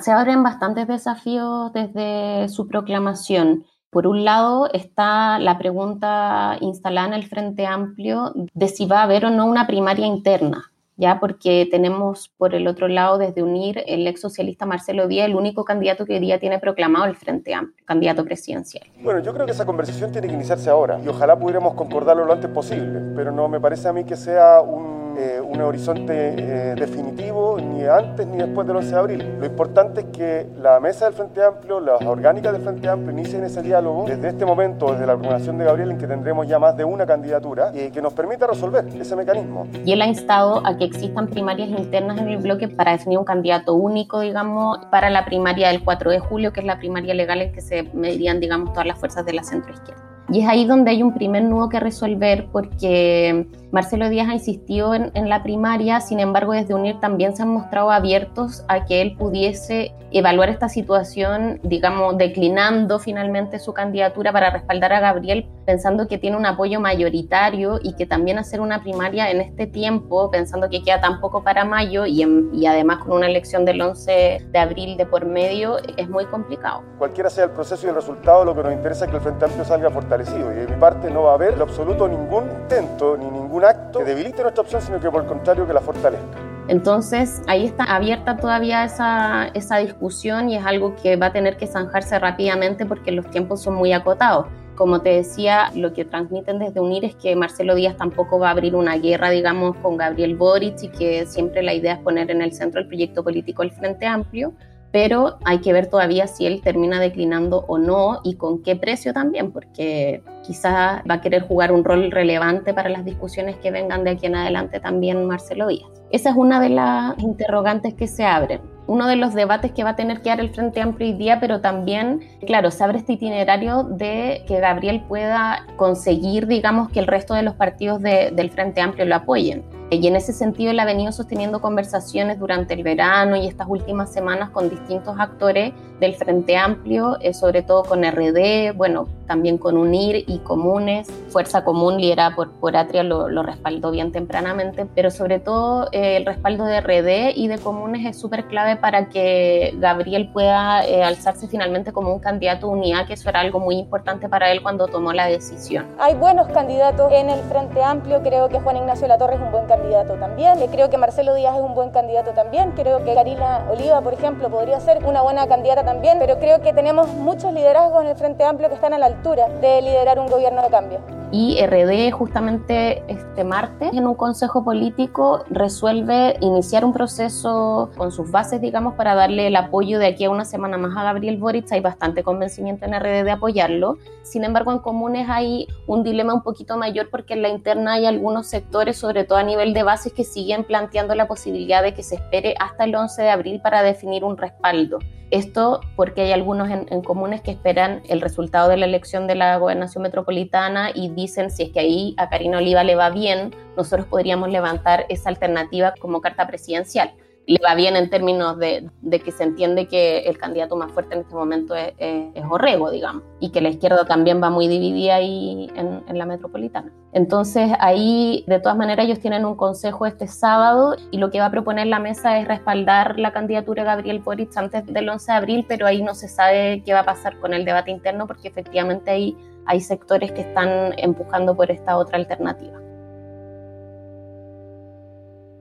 Se 0.00 0.12
abren 0.12 0.42
bastantes 0.42 0.86
desafíos 0.86 1.72
desde 1.72 2.48
su 2.48 2.68
proclamación. 2.68 3.64
Por 3.90 4.06
un 4.06 4.24
lado 4.24 4.68
está 4.72 5.38
la 5.38 5.58
pregunta 5.58 6.56
instalada 6.60 7.08
en 7.08 7.14
el 7.14 7.26
Frente 7.26 7.66
Amplio 7.66 8.32
de 8.34 8.68
si 8.68 8.86
va 8.86 9.00
a 9.00 9.04
haber 9.04 9.24
o 9.24 9.30
no 9.30 9.46
una 9.46 9.66
primaria 9.66 10.06
interna, 10.06 10.70
ya 10.96 11.18
porque 11.18 11.66
tenemos 11.70 12.28
por 12.36 12.54
el 12.54 12.68
otro 12.68 12.86
lado 12.86 13.18
desde 13.18 13.42
unir 13.42 13.82
el 13.86 14.06
ex 14.06 14.20
socialista 14.20 14.66
Marcelo 14.66 15.08
Díaz, 15.08 15.26
el 15.26 15.34
único 15.34 15.64
candidato 15.64 16.04
que 16.04 16.14
hoy 16.14 16.20
día 16.20 16.38
tiene 16.38 16.58
proclamado 16.58 17.06
el 17.06 17.16
Frente 17.16 17.54
Amplio, 17.54 17.82
candidato 17.86 18.24
presidencial. 18.24 18.86
Bueno, 19.02 19.20
yo 19.20 19.32
creo 19.32 19.46
que 19.46 19.52
esa 19.52 19.64
conversación 19.64 20.12
tiene 20.12 20.28
que 20.28 20.34
iniciarse 20.34 20.68
ahora 20.68 21.00
y 21.02 21.08
ojalá 21.08 21.38
pudiéramos 21.38 21.74
concordarlo 21.74 22.26
lo 22.26 22.34
antes 22.34 22.50
posible, 22.50 23.00
pero 23.16 23.32
no 23.32 23.48
me 23.48 23.58
parece 23.58 23.88
a 23.88 23.92
mí 23.92 24.04
que 24.04 24.16
sea 24.16 24.60
un 24.60 25.07
eh, 25.18 25.40
un 25.40 25.60
horizonte 25.60 26.34
eh, 26.36 26.74
definitivo 26.76 27.58
ni 27.60 27.84
antes 27.84 28.24
ni 28.26 28.36
después 28.36 28.66
del 28.68 28.76
11 28.76 28.88
de 28.88 28.96
abril. 28.96 29.36
Lo 29.40 29.46
importante 29.46 30.00
es 30.02 30.06
que 30.06 30.46
la 30.60 30.78
mesa 30.78 31.06
del 31.06 31.14
Frente 31.14 31.42
Amplio, 31.42 31.80
las 31.80 32.00
orgánicas 32.02 32.52
del 32.52 32.62
Frente 32.62 32.88
Amplio 32.88 33.10
inicien 33.10 33.42
ese 33.42 33.60
diálogo 33.60 34.04
desde 34.06 34.28
este 34.28 34.46
momento, 34.46 34.92
desde 34.92 35.06
la 35.06 35.14
proclamación 35.14 35.58
de 35.58 35.64
Gabriel, 35.64 35.90
en 35.90 35.98
que 35.98 36.06
tendremos 36.06 36.46
ya 36.46 36.60
más 36.60 36.76
de 36.76 36.84
una 36.84 37.04
candidatura 37.04 37.72
y 37.74 37.90
que 37.90 38.00
nos 38.00 38.12
permita 38.12 38.46
resolver 38.46 38.86
ese 38.86 39.16
mecanismo. 39.16 39.66
Y 39.84 39.92
él 39.92 40.02
ha 40.02 40.06
instado 40.06 40.64
a 40.64 40.76
que 40.76 40.84
existan 40.84 41.26
primarias 41.26 41.68
internas 41.68 42.18
en 42.18 42.28
el 42.28 42.38
bloque 42.38 42.68
para 42.68 42.92
definir 42.92 43.18
un 43.18 43.24
candidato 43.24 43.74
único, 43.74 44.20
digamos, 44.20 44.78
para 44.90 45.10
la 45.10 45.24
primaria 45.24 45.68
del 45.68 45.82
4 45.82 46.12
de 46.12 46.20
julio, 46.20 46.52
que 46.52 46.60
es 46.60 46.66
la 46.66 46.78
primaria 46.78 47.14
legal 47.14 47.42
en 47.42 47.52
que 47.52 47.60
se 47.60 47.82
medirían, 47.92 48.38
digamos, 48.38 48.72
todas 48.72 48.86
las 48.86 48.98
fuerzas 48.98 49.26
de 49.26 49.32
la 49.32 49.42
centroizquierda. 49.42 50.08
Y 50.30 50.42
es 50.42 50.48
ahí 50.48 50.66
donde 50.66 50.90
hay 50.90 51.02
un 51.02 51.14
primer 51.14 51.42
nudo 51.42 51.70
que 51.70 51.80
resolver 51.80 52.48
porque 52.52 53.46
Marcelo 53.70 54.08
Díaz 54.08 54.28
ha 54.30 54.34
insistido 54.34 54.94
en, 54.94 55.28
la 55.28 55.42
primaria, 55.42 56.00
sin 56.00 56.20
embargo 56.20 56.52
desde 56.52 56.74
UNIR 56.74 57.00
también 57.00 57.36
se 57.36 57.42
han 57.42 57.50
mostrado 57.50 57.90
abiertos 57.90 58.64
a 58.66 58.86
que 58.86 59.02
él 59.02 59.14
pudiese 59.16 59.92
evaluar 60.10 60.48
esta 60.48 60.70
situación, 60.70 61.60
digamos, 61.62 62.16
declinando 62.16 62.98
finalmente 62.98 63.58
su 63.58 63.74
candidatura 63.74 64.32
para 64.32 64.48
respaldar 64.48 64.94
a 64.94 65.00
Gabriel, 65.00 65.46
pensando 65.66 66.08
que 66.08 66.16
tiene 66.16 66.38
un 66.38 66.46
apoyo 66.46 66.80
mayoritario 66.80 67.78
y 67.82 67.92
que 67.92 68.06
también 68.06 68.38
hacer 68.38 68.62
una 68.62 68.82
primaria 68.82 69.30
en 69.30 69.42
este 69.42 69.66
tiempo, 69.66 70.30
pensando 70.30 70.70
que 70.70 70.82
queda 70.82 71.02
tan 71.02 71.20
poco 71.20 71.44
para 71.44 71.66
mayo 71.66 72.06
y, 72.06 72.22
en, 72.22 72.48
y 72.54 72.64
además 72.64 73.04
con 73.04 73.12
una 73.12 73.26
elección 73.26 73.66
del 73.66 73.82
11 73.82 74.46
de 74.50 74.58
abril 74.58 74.96
de 74.96 75.04
por 75.04 75.26
medio, 75.26 75.76
es 75.98 76.08
muy 76.08 76.24
complicado. 76.24 76.84
Cualquiera 76.96 77.28
sea 77.28 77.44
el 77.44 77.50
proceso 77.50 77.86
y 77.86 77.90
el 77.90 77.96
resultado, 77.96 78.46
lo 78.46 78.54
que 78.54 78.62
nos 78.62 78.72
interesa 78.72 79.04
es 79.04 79.10
que 79.10 79.16
el 79.18 79.22
Frente 79.22 79.44
Amplio 79.44 79.64
salga 79.66 79.90
fortalecido 79.90 80.50
y 80.52 80.56
de 80.56 80.68
mi 80.68 80.80
parte 80.80 81.10
no 81.10 81.24
va 81.24 81.32
a 81.32 81.34
haber 81.34 81.52
en 81.52 81.60
absoluto 81.60 82.08
ningún 82.08 82.44
intento 82.62 83.18
ni 83.18 83.28
ningún 83.58 83.64
acto 83.64 83.98
que 84.00 84.04
debilite 84.04 84.42
nuestra 84.42 84.62
opción, 84.62 84.82
sino 84.82 85.00
que 85.00 85.10
por 85.10 85.22
el 85.22 85.28
contrario 85.28 85.66
que 85.66 85.72
la 85.72 85.80
fortalezca. 85.80 86.38
Entonces, 86.68 87.42
ahí 87.46 87.64
está 87.64 87.84
abierta 87.84 88.36
todavía 88.36 88.84
esa, 88.84 89.48
esa, 89.54 89.78
discusión 89.78 90.50
y 90.50 90.56
es 90.56 90.66
algo 90.66 90.94
que 90.96 91.16
va 91.16 91.26
a 91.26 91.32
tener 91.32 91.56
que 91.56 91.66
zanjarse 91.66 92.18
rápidamente 92.18 92.84
porque 92.84 93.10
los 93.10 93.28
tiempos 93.30 93.62
son 93.62 93.74
muy 93.74 93.92
acotados. 93.92 94.46
Como 94.76 95.00
te 95.00 95.08
decía, 95.08 95.70
lo 95.74 95.92
que 95.94 96.04
transmiten 96.04 96.58
desde 96.58 96.78
UNIR 96.78 97.06
es 97.06 97.16
que 97.16 97.34
Marcelo 97.34 97.74
Díaz 97.74 97.96
tampoco 97.96 98.38
va 98.38 98.48
a 98.48 98.50
abrir 98.50 98.76
una 98.76 98.96
guerra, 98.96 99.30
digamos, 99.30 99.76
con 99.78 99.96
Gabriel 99.96 100.36
Boric 100.36 100.82
y 100.82 100.88
que 100.90 101.26
siempre 101.26 101.62
la 101.62 101.72
idea 101.72 101.94
es 101.94 102.00
poner 102.00 102.30
en 102.30 102.42
el 102.42 102.52
centro 102.52 102.80
el 102.80 102.86
proyecto 102.86 103.24
político 103.24 103.62
del 103.62 103.72
Frente 103.72 104.06
Amplio, 104.06 104.52
pero 104.90 105.38
hay 105.44 105.58
que 105.58 105.72
ver 105.72 105.88
todavía 105.88 106.26
si 106.26 106.46
él 106.46 106.62
termina 106.62 107.00
declinando 107.00 107.64
o 107.68 107.78
no 107.78 108.20
y 108.24 108.34
con 108.34 108.62
qué 108.62 108.76
precio 108.76 109.12
también, 109.12 109.52
porque 109.52 110.22
quizás 110.46 111.02
va 111.08 111.14
a 111.14 111.20
querer 111.20 111.42
jugar 111.42 111.72
un 111.72 111.84
rol 111.84 112.10
relevante 112.10 112.72
para 112.72 112.88
las 112.88 113.04
discusiones 113.04 113.56
que 113.56 113.70
vengan 113.70 114.04
de 114.04 114.10
aquí 114.10 114.26
en 114.26 114.36
adelante 114.36 114.80
también 114.80 115.26
Marcelo 115.26 115.68
Díaz. 115.68 115.88
Esa 116.10 116.30
es 116.30 116.36
una 116.36 116.58
de 116.60 116.70
las 116.70 117.18
interrogantes 117.18 117.94
que 117.94 118.06
se 118.06 118.24
abren. 118.24 118.60
uno 118.88 119.06
de 119.06 119.16
los 119.16 119.34
debates 119.34 119.72
que 119.72 119.84
va 119.84 119.90
a 119.90 119.96
tener 119.96 120.22
que 120.22 120.30
dar 120.30 120.40
el 120.40 120.48
Frente 120.48 120.80
Amplio 120.80 121.08
hoy 121.08 121.14
día, 121.14 121.40
pero 121.40 121.60
también, 121.60 122.20
claro, 122.46 122.70
se 122.70 122.82
abre 122.82 122.98
este 122.98 123.12
itinerario 123.12 123.82
de 123.82 124.44
que 124.48 124.60
Gabriel 124.60 125.04
pueda 125.06 125.66
conseguir, 125.76 126.46
digamos, 126.46 126.88
que 126.88 126.98
el 126.98 127.06
resto 127.06 127.34
de 127.34 127.42
los 127.42 127.54
partidos 127.54 128.00
del 128.00 128.50
Frente 128.50 128.80
Amplio 128.80 129.04
lo 129.04 129.16
apoyen. 129.16 129.62
Y 129.90 130.06
en 130.06 130.16
ese 130.16 130.34
sentido 130.34 130.70
él 130.70 130.80
ha 130.80 130.84
venido 130.84 131.12
sosteniendo 131.12 131.62
conversaciones 131.62 132.38
durante 132.38 132.74
el 132.74 132.82
verano 132.82 133.36
y 133.36 133.46
estas 133.46 133.68
últimas 133.68 134.12
semanas 134.12 134.50
con 134.50 134.68
distintos 134.68 135.18
actores 135.18 135.72
del 135.98 136.14
Frente 136.14 136.56
Amplio, 136.56 137.16
eh, 137.20 137.32
sobre 137.32 137.62
todo 137.62 137.84
con 137.84 138.04
RD, 138.04 138.74
bueno, 138.76 139.08
también 139.26 139.58
con 139.58 139.76
UNIR 139.76 140.24
y 140.26 140.38
Comunes. 140.40 141.08
Fuerza 141.30 141.64
Común 141.64 142.00
liderada 142.00 142.36
por, 142.36 142.52
por 142.52 142.76
Atria 142.76 143.02
lo, 143.02 143.42
respaldó 143.42 143.90
bien 143.90 144.12
tempranamente, 144.12 144.86
pero 144.94 145.10
sobre 145.10 145.40
todo 145.40 145.88
eh, 145.92 146.18
el 146.18 146.26
respaldo 146.26 146.64
de 146.64 146.80
RD 146.80 147.36
y 147.36 147.48
de 147.48 147.58
Comunes 147.58 148.06
es 148.06 148.18
súper 148.20 148.44
clave 148.44 148.76
para 148.76 149.08
que 149.08 149.74
Gabriel 149.78 150.30
pueda 150.32 150.86
eh, 150.86 151.02
alzarse 151.02 151.48
finalmente 151.48 151.92
como 151.92 152.12
un 152.12 152.20
candidato 152.20 152.68
unidad, 152.68 153.06
que 153.06 153.14
eso 153.14 153.28
era 153.28 153.40
algo 153.40 153.58
muy 153.58 153.76
importante 153.76 154.28
para 154.28 154.52
él 154.52 154.62
cuando 154.62 154.86
tomó 154.86 155.12
la 155.12 155.26
decisión. 155.26 155.86
Hay 155.98 156.14
buenos 156.14 156.46
candidatos 156.48 157.10
en 157.12 157.30
el 157.30 157.40
Frente 157.40 157.82
Amplio, 157.82 158.22
creo 158.22 158.48
que 158.48 158.60
Juan 158.60 158.76
Ignacio 158.76 159.08
Latorre 159.08 159.36
es 159.36 159.40
un 159.40 159.50
buen 159.50 159.66
candidato 159.66 159.77
candidato 159.78 160.14
también. 160.14 160.58
Creo 160.70 160.90
que 160.90 160.98
Marcelo 160.98 161.34
Díaz 161.34 161.56
es 161.56 161.62
un 161.62 161.74
buen 161.74 161.90
candidato 161.90 162.32
también. 162.32 162.72
Creo 162.72 163.04
que 163.04 163.14
Karina 163.14 163.66
Oliva, 163.70 164.00
por 164.00 164.12
ejemplo, 164.12 164.50
podría 164.50 164.80
ser 164.80 165.04
una 165.04 165.22
buena 165.22 165.46
candidata 165.46 165.84
también. 165.84 166.18
Pero 166.18 166.38
creo 166.38 166.60
que 166.60 166.72
tenemos 166.72 167.08
muchos 167.14 167.52
liderazgos 167.52 168.02
en 168.02 168.10
el 168.10 168.16
Frente 168.16 168.44
Amplio 168.44 168.68
que 168.68 168.74
están 168.74 168.92
a 168.92 168.98
la 168.98 169.06
altura 169.06 169.48
de 169.60 169.82
liderar 169.82 170.18
un 170.18 170.26
gobierno 170.26 170.62
de 170.62 170.68
cambio 170.68 171.18
y 171.30 171.58
RD 171.64 172.10
justamente 172.12 173.02
este 173.08 173.44
martes 173.44 173.92
en 173.92 174.06
un 174.06 174.14
consejo 174.14 174.64
político 174.64 175.44
resuelve 175.50 176.36
iniciar 176.40 176.84
un 176.84 176.92
proceso 176.92 177.90
con 177.96 178.12
sus 178.12 178.30
bases, 178.30 178.60
digamos, 178.60 178.94
para 178.94 179.14
darle 179.14 179.48
el 179.48 179.56
apoyo 179.56 179.98
de 179.98 180.06
aquí 180.06 180.24
a 180.24 180.30
una 180.30 180.44
semana 180.44 180.78
más 180.78 180.96
a 180.96 181.04
Gabriel 181.04 181.36
Boric. 181.36 181.70
Hay 181.72 181.80
bastante 181.80 182.22
convencimiento 182.22 182.86
en 182.86 182.98
RD 182.98 183.24
de 183.24 183.30
apoyarlo. 183.30 183.98
Sin 184.22 184.44
embargo, 184.44 184.72
en 184.72 184.78
comunes 184.78 185.28
hay 185.28 185.68
un 185.86 186.02
dilema 186.02 186.32
un 186.32 186.42
poquito 186.42 186.76
mayor 186.76 187.10
porque 187.10 187.34
en 187.34 187.42
la 187.42 187.48
interna 187.48 187.94
hay 187.94 188.06
algunos 188.06 188.46
sectores, 188.46 188.96
sobre 188.96 189.24
todo 189.24 189.38
a 189.38 189.42
nivel 189.42 189.67
de 189.72 189.82
bases, 189.82 190.12
que 190.12 190.24
siguen 190.24 190.64
planteando 190.64 191.14
la 191.14 191.28
posibilidad 191.28 191.82
de 191.82 191.94
que 191.94 192.02
se 192.02 192.16
espere 192.16 192.54
hasta 192.58 192.84
el 192.84 192.94
11 192.94 193.22
de 193.22 193.30
abril 193.30 193.60
para 193.60 193.82
definir 193.82 194.24
un 194.24 194.36
respaldo. 194.36 194.98
Esto 195.30 195.80
porque 195.94 196.22
hay 196.22 196.32
algunos 196.32 196.70
en, 196.70 197.02
comunes 197.02 197.42
que 197.42 197.50
esperan 197.50 198.02
el 198.08 198.20
resultado 198.20 198.70
de 198.70 198.78
la 198.78 198.86
elección 198.86 199.26
de 199.26 199.34
la 199.34 199.58
gobernación 199.58 200.02
metropolitana 200.02 200.90
y 200.94 201.10
dicen 201.10 201.50
si 201.50 201.64
es 201.64 201.70
que 201.70 201.80
ahí 201.80 202.14
a 202.16 202.30
Karina 202.30 202.58
Oliva 202.58 202.82
le 202.82 202.94
va 202.94 203.10
bien, 203.10 203.54
nosotros 203.76 204.06
podríamos 204.06 204.48
levantar 204.48 205.04
esa 205.10 205.28
alternativa 205.28 205.92
como 206.00 206.22
carta 206.22 206.46
presidencial 206.46 207.12
le 207.48 207.58
va 207.66 207.74
bien 207.74 207.96
en 207.96 208.10
términos 208.10 208.58
de, 208.58 208.90
que 209.24 209.32
se 209.32 209.42
entiende 209.42 209.88
que 209.88 210.18
el 210.20 210.36
candidato 210.36 210.76
más 210.76 210.92
fuerte 210.92 211.14
en 211.14 211.22
este 211.22 211.34
momento 211.34 211.74
es, 211.74 211.94
es, 211.98 212.44
Orrego, 212.50 212.90
digamos, 212.90 213.22
y 213.40 213.50
que 213.50 213.62
la 213.62 213.70
izquierda 213.70 214.04
también 214.04 214.42
va 214.42 214.50
muy 214.50 214.68
dividida 214.68 215.14
ahí 215.14 215.70
en, 215.74 216.18
la 216.18 216.26
metropolitana. 216.26 216.92
Entonces 217.12 217.70
ahí, 217.80 218.44
de 218.46 218.60
todas 218.60 218.76
maneras, 218.76 219.06
ellos 219.06 219.20
tienen 219.20 219.46
un 219.46 219.56
consejo 219.56 220.04
este 220.04 220.28
sábado 220.28 220.94
y 221.10 221.16
lo 221.16 221.30
que 221.30 221.40
va 221.40 221.46
a 221.46 221.50
proponer 221.50 221.86
la 221.86 221.98
mesa 221.98 222.38
es 222.38 222.46
respaldar 222.46 223.18
la 223.18 223.32
candidatura 223.32 223.82
de 223.82 223.88
Gabriel 223.88 224.18
Boric 224.18 224.54
antes 224.56 224.84
del 224.84 225.08
11 225.08 225.32
de 225.32 225.38
abril, 225.38 225.64
pero 225.66 225.86
ahí 225.86 226.02
no 226.02 226.14
se 226.14 226.28
sabe 226.28 226.82
qué 226.84 226.92
va 226.92 227.00
a 227.00 227.04
pasar 227.04 227.38
con 227.38 227.54
el 227.54 227.64
debate 227.64 227.90
interno 227.90 228.26
porque 228.26 228.48
efectivamente 228.48 229.10
ahí 229.10 229.36
hay 229.64 229.80
sectores 229.80 230.32
que 230.32 230.42
están 230.42 230.92
empujando 230.98 231.56
por 231.56 231.70
esta 231.70 231.96
otra 231.96 232.18
alternativa. 232.18 232.87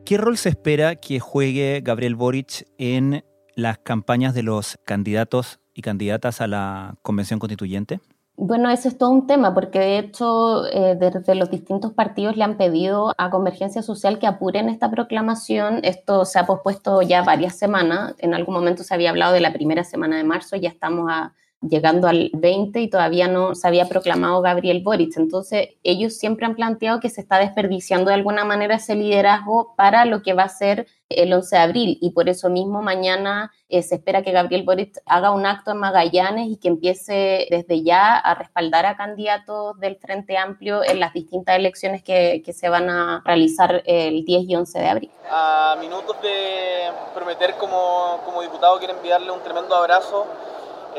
¿Qué 0.08 0.16
rol 0.16 0.38
se 0.38 0.48
espera 0.48 0.96
que 0.96 1.20
juegue 1.20 1.82
Gabriel 1.84 2.16
Boric 2.16 2.66
en 2.78 3.26
las 3.56 3.78
campañas 3.78 4.34
de 4.34 4.42
los 4.42 4.80
candidatos 4.86 5.60
y 5.74 5.82
candidatas 5.82 6.40
a 6.40 6.48
la 6.48 6.96
Convención 7.02 7.40
Constituyente? 7.40 8.00
Bueno, 8.38 8.70
ese 8.70 8.88
es 8.88 8.98
todo 8.98 9.10
un 9.10 9.28
tema, 9.28 9.54
porque 9.54 9.80
de 9.80 10.00
hecho 10.00 10.66
eh, 10.68 10.96
desde 10.98 11.36
los 11.36 11.52
distintos 11.52 11.92
partidos 11.92 12.38
le 12.38 12.46
han 12.46 12.56
pedido 12.56 13.14
a 13.18 13.30
Convergencia 13.30 13.82
Social 13.82 14.18
que 14.18 14.28
apuren 14.28 14.70
esta 14.70 14.90
proclamación. 14.90 15.82
Esto 15.84 16.24
se 16.24 16.40
ha 16.40 16.46
pospuesto 16.46 17.02
ya 17.02 17.24
varias 17.24 17.58
semanas. 17.58 18.16
En 18.20 18.34
algún 18.34 18.56
momento 18.56 18.84
se 18.84 18.94
había 18.94 19.10
hablado 19.10 19.34
de 19.34 19.42
la 19.42 19.52
primera 19.52 19.84
semana 19.84 20.16
de 20.16 20.24
marzo, 20.24 20.56
ya 20.56 20.70
estamos 20.70 21.12
a 21.12 21.34
llegando 21.62 22.08
al 22.08 22.30
20 22.34 22.80
y 22.82 22.90
todavía 22.90 23.28
no 23.28 23.56
se 23.56 23.68
había 23.68 23.88
proclamado 23.88 24.42
Gabriel 24.42 24.82
Boric. 24.84 25.18
Entonces, 25.18 25.70
ellos 25.84 26.14
siempre 26.14 26.46
han 26.46 26.56
planteado 26.56 27.00
que 27.00 27.10
se 27.10 27.22
está 27.22 27.40
desperdiciando 27.40 28.10
de 28.10 28.16
alguna 28.16 28.46
manera 28.46 28.76
ese 28.76 28.96
liderazgo 28.96 29.74
para 29.76 30.06
lo 30.06 30.22
que 30.22 30.34
va 30.34 30.44
a 30.44 30.50
ser 30.50 30.88
el 31.10 31.32
11 31.32 31.56
de 31.56 31.62
abril 31.62 31.98
y 32.02 32.12
por 32.12 32.28
eso 32.28 32.50
mismo 32.50 32.82
mañana 32.82 33.52
eh, 33.70 33.82
se 33.82 33.96
espera 33.96 34.24
que 34.24 34.34
Gabriel 34.34 34.64
Boric 34.64 34.98
haga 35.06 35.32
un 35.32 35.46
acto 35.46 35.72
en 35.72 35.78
Magallanes 35.78 36.50
y 36.50 36.58
que 36.58 36.68
empiece 36.68 37.48
desde 37.50 37.82
ya 37.82 38.18
a 38.18 38.36
respaldar 38.36 38.86
a 38.86 38.98
candidatos 38.98 39.80
del 39.80 39.96
Frente 39.96 40.38
Amplio 40.38 40.84
en 40.84 41.00
las 41.00 41.14
distintas 41.14 41.56
elecciones 41.56 42.04
que, 42.04 42.42
que 42.46 42.52
se 42.52 42.68
van 42.68 42.90
a 42.90 43.22
realizar 43.26 43.84
el 43.86 44.26
10 44.26 44.50
y 44.50 44.56
11 44.56 44.80
de 44.80 44.88
abril. 44.90 45.12
A 45.30 45.78
minutos 45.80 46.22
de 46.22 46.90
prometer 47.14 47.56
como, 47.56 48.20
como 48.26 48.42
diputado 48.42 48.78
quiero 48.78 48.94
enviarle 48.94 49.32
un 49.32 49.42
tremendo 49.42 49.76
abrazo 49.76 50.28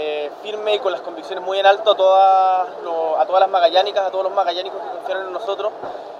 eh, 0.00 0.30
firme 0.42 0.76
y 0.76 0.78
con 0.78 0.92
las 0.92 1.00
convicciones 1.00 1.44
muy 1.44 1.58
en 1.58 1.66
alto 1.66 1.90
a 1.90 1.96
todas, 1.96 2.68
a 2.68 3.26
todas 3.26 3.40
las 3.40 3.50
magallánicas, 3.50 4.06
a 4.06 4.10
todos 4.12 4.22
los 4.22 4.32
magallánicos 4.32 4.80
que 4.80 4.90
confiaron 4.90 5.26
en 5.26 5.32
nosotros 5.32 5.72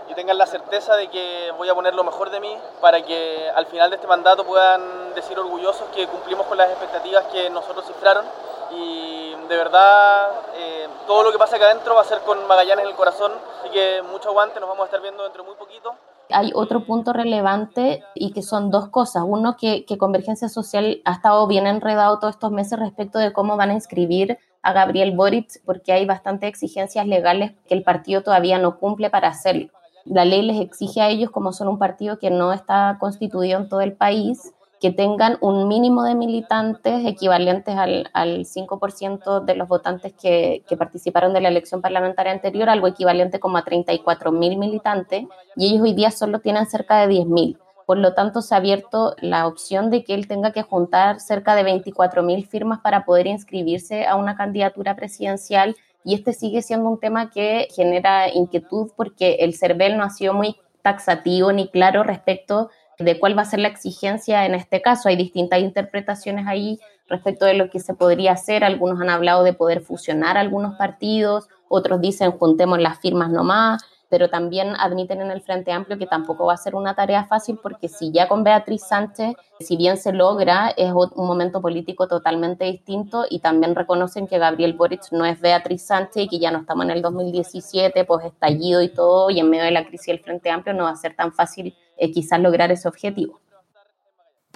y 0.09 0.15
tengan 0.15 0.37
la 0.37 0.47
certeza 0.47 0.97
de 0.97 1.07
que 1.09 1.53
voy 1.57 1.69
a 1.69 1.75
poner 1.77 1.95
lo 1.95 2.03
mejor 2.03 2.31
de 2.31 2.41
mí 2.41 2.59
para 2.81 3.01
que 3.03 3.49
al 3.55 3.67
final 3.67 3.91
de 3.91 3.97
este 3.97 4.09
mandato 4.09 4.45
puedan 4.45 5.15
decir 5.15 5.39
orgullosos 5.39 5.89
que 5.95 6.09
cumplimos 6.09 6.47
con 6.49 6.59
las 6.59 6.71
expectativas 6.71 7.27
que 7.27 7.49
nosotros 7.51 7.87
cifraron. 7.87 8.25
Y 8.73 9.37
de 9.49 9.57
verdad 9.57 10.29
eh, 10.57 10.89
todo 11.07 11.23
lo 11.23 11.31
que 11.31 11.39
pasa 11.39 11.55
acá 11.55 11.67
adentro 11.67 11.95
va 11.95 12.01
a 12.01 12.05
ser 12.05 12.19
con 12.23 12.45
Magallanes 12.49 12.83
en 12.83 12.91
el 12.91 12.97
corazón, 12.97 13.33
así 13.61 13.71
que 13.71 14.03
mucho 14.03 14.31
aguante, 14.31 14.59
nos 14.59 14.69
vamos 14.69 14.83
a 14.83 14.87
estar 14.87 15.01
viendo 15.01 15.23
dentro 15.23 15.45
de 15.45 15.51
muy 15.51 15.57
poquito 15.57 15.95
hay 16.31 16.53
otro 16.55 16.85
punto 16.85 17.13
relevante 17.13 18.03
y 18.15 18.33
que 18.33 18.43
son 18.43 18.71
dos 18.71 18.89
cosas. 18.89 19.25
Uno, 19.27 19.57
que, 19.57 19.85
Convergencia 19.99 20.49
Social 20.49 21.01
ha 21.05 21.13
estado 21.13 21.47
bien 21.47 21.67
enredado 21.67 22.19
todos 22.19 22.35
estos 22.35 22.53
meses 22.53 22.79
respecto 22.79 23.19
de 23.19 23.33
cómo 23.33 23.57
van 23.57 23.71
a 23.71 23.75
inscribir 23.75 24.39
a 24.63 24.73
Gabriel 24.73 25.17
Boric, 25.17 25.63
porque 25.65 25.93
hay 25.93 26.05
bastantes 26.05 26.49
exigencias 26.49 27.07
legales 27.07 27.53
que 27.67 27.75
el 27.75 27.83
partido 27.83 28.23
todavía 28.23 28.59
no 28.59 28.79
cumple 28.79 29.11
para 29.11 29.29
hacerlo. 29.29 29.69
La 30.05 30.25
ley 30.25 30.43
les 30.43 30.61
exige 30.61 31.01
a 31.01 31.09
ellos, 31.09 31.31
como 31.31 31.53
son 31.53 31.69
un 31.69 31.79
partido 31.79 32.19
que 32.19 32.31
no 32.31 32.53
está 32.53 32.97
constituido 32.99 33.59
en 33.59 33.69
todo 33.69 33.81
el 33.81 33.93
país, 33.93 34.55
que 34.81 34.93
tengan 34.93 35.39
un 35.41 35.67
mínimo 35.69 36.05
de 36.05 36.15
militantes 36.15 37.05
equivalentes 37.07 37.77
al, 37.77 38.11
al 38.13 38.45
5% 38.45 39.45
de 39.45 39.55
los 39.55 39.69
votantes 39.69 40.13
que, 40.13 40.63
que, 40.69 40.77
participaron 40.77 41.33
de 41.33 41.41
la 41.41 41.49
elección 41.49 41.81
parlamentaria 41.81 42.33
anterior, 42.33 42.69
algo 42.69 42.87
equivalente 42.87 43.41
como 43.41 43.59
a 43.59 43.65
34 43.65 44.31
mil 44.33 44.57
militantes, 44.57 45.25
y 45.57 45.67
ellos 45.67 45.83
hoy 45.83 45.95
día 45.95 46.11
solo 46.11 46.41
tienen 46.41 46.67
cerca 46.67 47.01
de 47.01 47.09
10 47.09 47.27
mil. 47.27 47.59
Por 47.89 47.97
lo 47.97 48.13
tanto, 48.13 48.43
se 48.43 48.55
ha 48.55 48.59
abierto 48.59 49.17
la 49.19 49.47
opción 49.47 49.91
de 49.91 50.05
que 50.05 50.13
él 50.13 50.29
tenga 50.29 50.53
que 50.53 50.61
juntar 50.61 51.21
cerca 51.21 51.55
de 51.55 51.63
24 51.63 52.23
mil 52.23 52.47
firmas 52.47 52.81
para 52.81 53.07
poder 53.07 53.27
inscribirse 53.27 54.07
a 54.07 54.17
una 54.17 54.37
candidatura 54.37 54.95
presidencial. 54.95 55.75
Y 56.05 56.13
este 56.13 56.35
sigue 56.35 56.61
siendo 56.61 56.91
un 56.91 57.01
tema 57.01 57.31
que 57.31 57.67
genera 57.75 58.29
inquietud 58.29 58.91
porque 58.95 59.37
el 59.41 59.55
CERVEL 59.55 59.97
no 59.97 60.05
ha 60.05 60.11
sido 60.11 60.35
muy 60.35 60.57
taxativo 60.83 61.51
ni 61.51 61.69
claro 61.69 62.03
respecto 62.03 62.69
de 62.99 63.19
cuál 63.19 63.37
va 63.37 63.43
a 63.43 63.47
ser 63.47 63.61
la 63.61 63.69
exigencia 63.69 64.45
en 64.47 64.55
este 64.55 64.83
caso. 64.83 65.09
Hay 65.09 65.17
distintas 65.17 65.61
interpretaciones 65.61 66.47
ahí 66.47 66.79
respecto 67.09 67.45
de 67.45 67.55
lo 67.55 67.71
que 67.71 67.81
se 67.81 67.95
podría 67.95 68.33
hacer. 68.33 68.65
Algunos 68.65 69.01
han 69.01 69.11
hablado 69.11 69.45
de 69.45 69.53
poder 69.53 69.81
fusionar 69.81 70.37
algunos 70.37 70.77
partidos, 70.77 71.49
otros 71.69 72.01
dicen 72.01 72.33
juntemos 72.33 72.79
las 72.81 72.99
firmas 72.99 73.31
nomás 73.31 73.85
pero 74.09 74.29
también 74.29 74.75
admiten 74.79 75.21
en 75.21 75.31
el 75.31 75.41
Frente 75.41 75.73
Amplio 75.73 75.99
que 75.99 76.07
tampoco 76.07 76.47
va 76.47 76.55
a 76.55 76.57
ser 76.57 76.75
una 76.75 76.95
tarea 76.95 77.25
fácil 77.25 77.59
porque 77.63 77.89
si 77.89 78.11
ya 78.11 78.29
con 78.29 78.45
Beatriz 78.45 78.85
Sánchez, 78.89 79.35
si 79.61 79.77
bien 79.77 79.97
se 79.97 80.13
logra, 80.13 80.71
es 80.77 80.93
un 80.93 81.27
momento 81.27 81.61
político 81.61 82.09
totalmente 82.09 82.65
distinto 82.65 83.25
y 83.29 83.41
también 83.41 83.75
reconocen 83.75 84.27
que 84.27 84.39
Gabriel 84.39 84.75
Boric 84.75 85.13
no 85.13 85.25
es 85.25 85.41
Beatriz 85.41 85.83
Sánchez 85.83 86.25
y 86.25 86.29
que 86.29 86.39
ya 86.39 86.51
no 86.51 86.61
estamos 86.61 86.85
en 86.85 86.93
el 86.93 87.03
2017, 87.03 88.05
pues 88.05 88.25
estallido 88.25 88.83
y 88.83 88.89
todo, 88.89 89.31
y 89.31 89.41
en 89.41 89.51
medio 89.51 89.65
de 89.65 89.73
la 89.73 89.87
crisis 89.87 90.07
del 90.07 90.21
Frente 90.21 90.51
Amplio 90.51 90.75
no 90.75 90.85
va 90.85 90.91
a 90.91 90.97
ser 90.97 91.15
tan 91.15 91.33
fácil 91.33 91.75
eh, 91.97 92.11
quizás 92.13 92.41
lograr 92.41 92.71
ese 92.71 92.89
objetivo. 92.89 93.41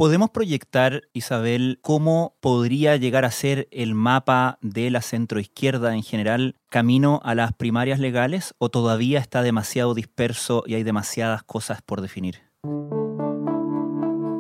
¿Podemos 0.03 0.31
proyectar, 0.31 1.03
Isabel, 1.13 1.79
cómo 1.81 2.35
podría 2.41 2.97
llegar 2.97 3.25
a 3.25 3.31
ser 3.31 3.69
el 3.71 3.95
mapa 3.95 4.59
de 4.61 4.91
la 4.91 5.01
centroizquierda 5.01 5.95
en 5.95 6.03
general 6.03 6.57
camino 6.71 7.21
a 7.23 7.37
las 7.37 7.53
primarias 7.53 8.01
legales 8.01 8.53
o 8.59 8.69
todavía 8.69 9.21
está 9.21 9.43
demasiado 9.43 9.95
disperso 9.95 10.65
y 10.67 10.75
hay 10.75 10.83
demasiadas 10.83 11.45
cosas 11.45 11.83
por 11.83 12.01
definir? 12.01 12.41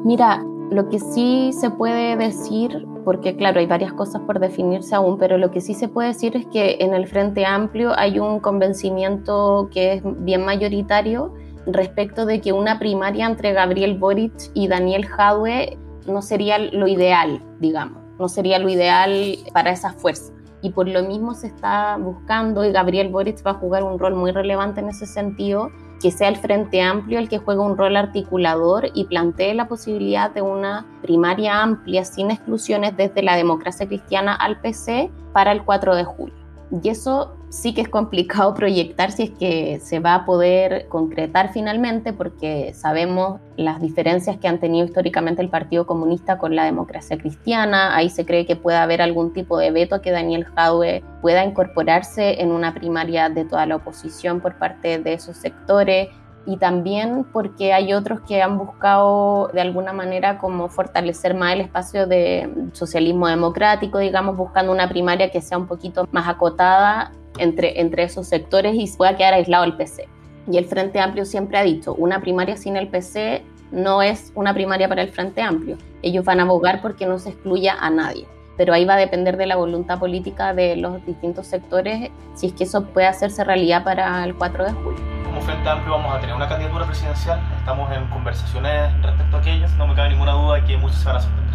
Mira, 0.04 0.42
lo 0.72 0.88
que 0.88 0.98
sí 0.98 1.52
se 1.52 1.70
puede 1.70 2.16
decir, 2.16 2.84
porque 3.04 3.36
claro, 3.36 3.60
hay 3.60 3.66
varias 3.66 3.92
cosas 3.92 4.20
por 4.22 4.40
definirse 4.40 4.96
aún, 4.96 5.16
pero 5.16 5.38
lo 5.38 5.52
que 5.52 5.60
sí 5.60 5.74
se 5.74 5.86
puede 5.86 6.08
decir 6.08 6.36
es 6.36 6.44
que 6.46 6.78
en 6.80 6.92
el 6.92 7.06
Frente 7.06 7.46
Amplio 7.46 7.96
hay 7.96 8.18
un 8.18 8.40
convencimiento 8.40 9.70
que 9.72 9.92
es 9.92 10.02
bien 10.24 10.44
mayoritario 10.44 11.32
respecto 11.66 12.26
de 12.26 12.40
que 12.40 12.52
una 12.52 12.78
primaria 12.78 13.26
entre 13.26 13.52
Gabriel 13.52 13.98
Boric 13.98 14.32
y 14.54 14.68
Daniel 14.68 15.06
Jadwe 15.06 15.78
no 16.06 16.22
sería 16.22 16.58
lo 16.58 16.86
ideal, 16.88 17.42
digamos, 17.60 18.02
no 18.18 18.28
sería 18.28 18.58
lo 18.58 18.68
ideal 18.68 19.36
para 19.52 19.70
esas 19.70 19.94
fuerzas. 19.96 20.32
Y 20.60 20.70
por 20.70 20.88
lo 20.88 21.02
mismo 21.02 21.34
se 21.34 21.48
está 21.48 21.96
buscando, 21.96 22.64
y 22.64 22.72
Gabriel 22.72 23.08
Boric 23.08 23.44
va 23.44 23.52
a 23.52 23.54
jugar 23.54 23.82
un 23.82 23.98
rol 23.98 24.14
muy 24.14 24.30
relevante 24.30 24.80
en 24.80 24.88
ese 24.88 25.06
sentido, 25.06 25.70
que 26.00 26.10
sea 26.10 26.28
el 26.28 26.36
Frente 26.36 26.82
Amplio 26.82 27.18
el 27.18 27.28
que 27.28 27.38
juegue 27.38 27.60
un 27.60 27.76
rol 27.76 27.96
articulador 27.96 28.88
y 28.92 29.04
plantee 29.04 29.54
la 29.54 29.68
posibilidad 29.68 30.30
de 30.32 30.42
una 30.42 30.84
primaria 31.00 31.62
amplia 31.62 32.04
sin 32.04 32.32
exclusiones 32.32 32.96
desde 32.96 33.22
la 33.22 33.36
democracia 33.36 33.86
cristiana 33.86 34.34
al 34.34 34.60
PC 34.60 35.10
para 35.32 35.52
el 35.52 35.64
4 35.64 35.94
de 35.94 36.04
julio. 36.04 36.34
Y 36.82 36.88
eso 36.88 37.36
sí 37.52 37.74
que 37.74 37.82
es 37.82 37.88
complicado 37.88 38.54
proyectar 38.62 39.12
si 39.12 39.24
es 39.24 39.30
que 39.30 39.78
se 39.80 40.00
va 40.00 40.14
a 40.14 40.24
poder 40.24 40.88
concretar 40.88 41.52
finalmente, 41.52 42.12
porque 42.12 42.72
sabemos 42.74 43.40
las 43.56 43.80
diferencias 43.80 44.38
que 44.38 44.48
han 44.48 44.58
tenido 44.58 44.86
históricamente 44.86 45.42
el 45.42 45.50
Partido 45.50 45.86
Comunista 45.86 46.38
con 46.38 46.56
la 46.56 46.64
democracia 46.64 47.18
cristiana. 47.18 47.94
Ahí 47.94 48.08
se 48.08 48.24
cree 48.24 48.46
que 48.46 48.56
puede 48.56 48.78
haber 48.78 49.02
algún 49.02 49.32
tipo 49.32 49.58
de 49.58 49.70
veto 49.70 50.00
que 50.00 50.10
Daniel 50.10 50.46
Jadwe 50.46 51.04
pueda 51.20 51.44
incorporarse 51.44 52.40
en 52.40 52.50
una 52.50 52.72
primaria 52.72 53.28
de 53.28 53.44
toda 53.44 53.66
la 53.66 53.76
oposición 53.76 54.40
por 54.40 54.58
parte 54.58 54.98
de 54.98 55.12
esos 55.12 55.36
sectores 55.36 56.08
y 56.44 56.56
también 56.56 57.24
porque 57.32 57.72
hay 57.72 57.92
otros 57.92 58.22
que 58.22 58.42
han 58.42 58.58
buscado 58.58 59.48
de 59.52 59.60
alguna 59.60 59.92
manera 59.92 60.38
como 60.38 60.68
fortalecer 60.68 61.34
más 61.34 61.52
el 61.52 61.60
espacio 61.60 62.06
de 62.06 62.52
socialismo 62.72 63.28
democrático, 63.28 63.98
digamos, 63.98 64.36
buscando 64.36 64.72
una 64.72 64.88
primaria 64.88 65.30
que 65.30 65.40
sea 65.40 65.58
un 65.58 65.66
poquito 65.66 66.08
más 66.10 66.26
acotada 66.26 67.12
entre, 67.38 67.80
entre 67.80 68.04
esos 68.04 68.26
sectores 68.28 68.74
y 68.74 68.86
pueda 68.96 69.16
quedar 69.16 69.34
aislado 69.34 69.64
el 69.64 69.76
PC. 69.76 70.08
Y 70.50 70.58
el 70.58 70.64
Frente 70.64 71.00
Amplio 71.00 71.24
siempre 71.24 71.58
ha 71.58 71.62
dicho, 71.62 71.94
una 71.94 72.20
primaria 72.20 72.56
sin 72.56 72.76
el 72.76 72.88
PC 72.88 73.44
no 73.70 74.02
es 74.02 74.32
una 74.34 74.52
primaria 74.52 74.88
para 74.88 75.02
el 75.02 75.08
Frente 75.08 75.42
Amplio. 75.42 75.78
Ellos 76.02 76.24
van 76.24 76.40
a 76.40 76.42
abogar 76.42 76.82
porque 76.82 77.06
no 77.06 77.18
se 77.18 77.30
excluya 77.30 77.76
a 77.80 77.90
nadie. 77.90 78.26
Pero 78.56 78.74
ahí 78.74 78.84
va 78.84 78.94
a 78.94 78.98
depender 78.98 79.38
de 79.38 79.46
la 79.46 79.56
voluntad 79.56 79.98
política 79.98 80.52
de 80.52 80.76
los 80.76 81.04
distintos 81.06 81.46
sectores 81.46 82.10
si 82.34 82.48
es 82.48 82.52
que 82.52 82.64
eso 82.64 82.84
puede 82.84 83.06
hacerse 83.06 83.44
realidad 83.44 83.82
para 83.82 84.22
el 84.24 84.34
4 84.34 84.64
de 84.64 84.72
julio. 84.72 85.00
Como 85.24 85.40
Frente 85.40 85.68
Amplio 85.68 85.92
vamos 85.92 86.14
a 86.14 86.20
tener 86.20 86.36
una 86.36 86.48
candidatura 86.48 86.86
presidencial, 86.86 87.40
estamos 87.58 87.90
en 87.96 88.06
conversaciones 88.08 89.02
respecto 89.02 89.36
a 89.36 89.40
aquellas, 89.40 89.74
no 89.76 89.86
me 89.86 89.94
cabe 89.94 90.10
ninguna 90.10 90.32
duda 90.32 90.56
de 90.56 90.64
que 90.64 90.76
muchos 90.76 90.98
se 90.98 91.06
van 91.06 91.16
a 91.16 91.20
sorprender. 91.20 91.54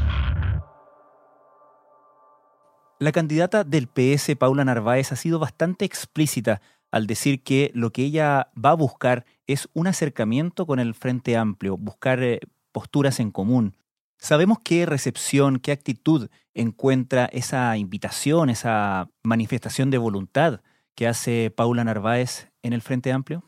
La 3.00 3.12
candidata 3.12 3.64
del 3.64 3.88
PS, 3.88 4.36
Paula 4.40 4.66
Narváez, 4.66 5.12
ha 5.12 5.16
sido 5.16 5.38
bastante 5.38 5.86
explícita 5.86 6.62
al 6.90 7.06
decir 7.06 7.44
que 7.44 7.70
lo 7.76 7.92
que 7.92 8.02
ella 8.02 8.50
va 8.58 8.72
a 8.72 8.76
buscar 8.76 9.26
es 9.46 9.70
un 9.74 9.86
acercamiento 9.86 10.66
con 10.66 10.80
el 10.80 10.96
Frente 10.96 11.38
Amplio, 11.38 11.78
buscar 11.78 12.24
eh, 12.24 12.40
posturas 12.72 13.20
en 13.20 13.30
común. 13.30 13.76
¿Sabemos 14.18 14.58
qué 14.64 14.88
recepción, 14.88 15.60
qué 15.60 15.72
actitud 15.72 16.30
encuentra 16.56 17.26
esa 17.26 17.78
invitación, 17.78 18.50
esa 18.50 19.10
manifestación 19.22 19.92
de 19.92 20.00
voluntad 20.00 20.62
que 20.96 21.08
hace 21.08 21.54
Paula 21.56 21.84
Narváez 21.84 22.50
en 22.64 22.74
el 22.74 22.82
Frente 22.82 23.12
Amplio? 23.12 23.44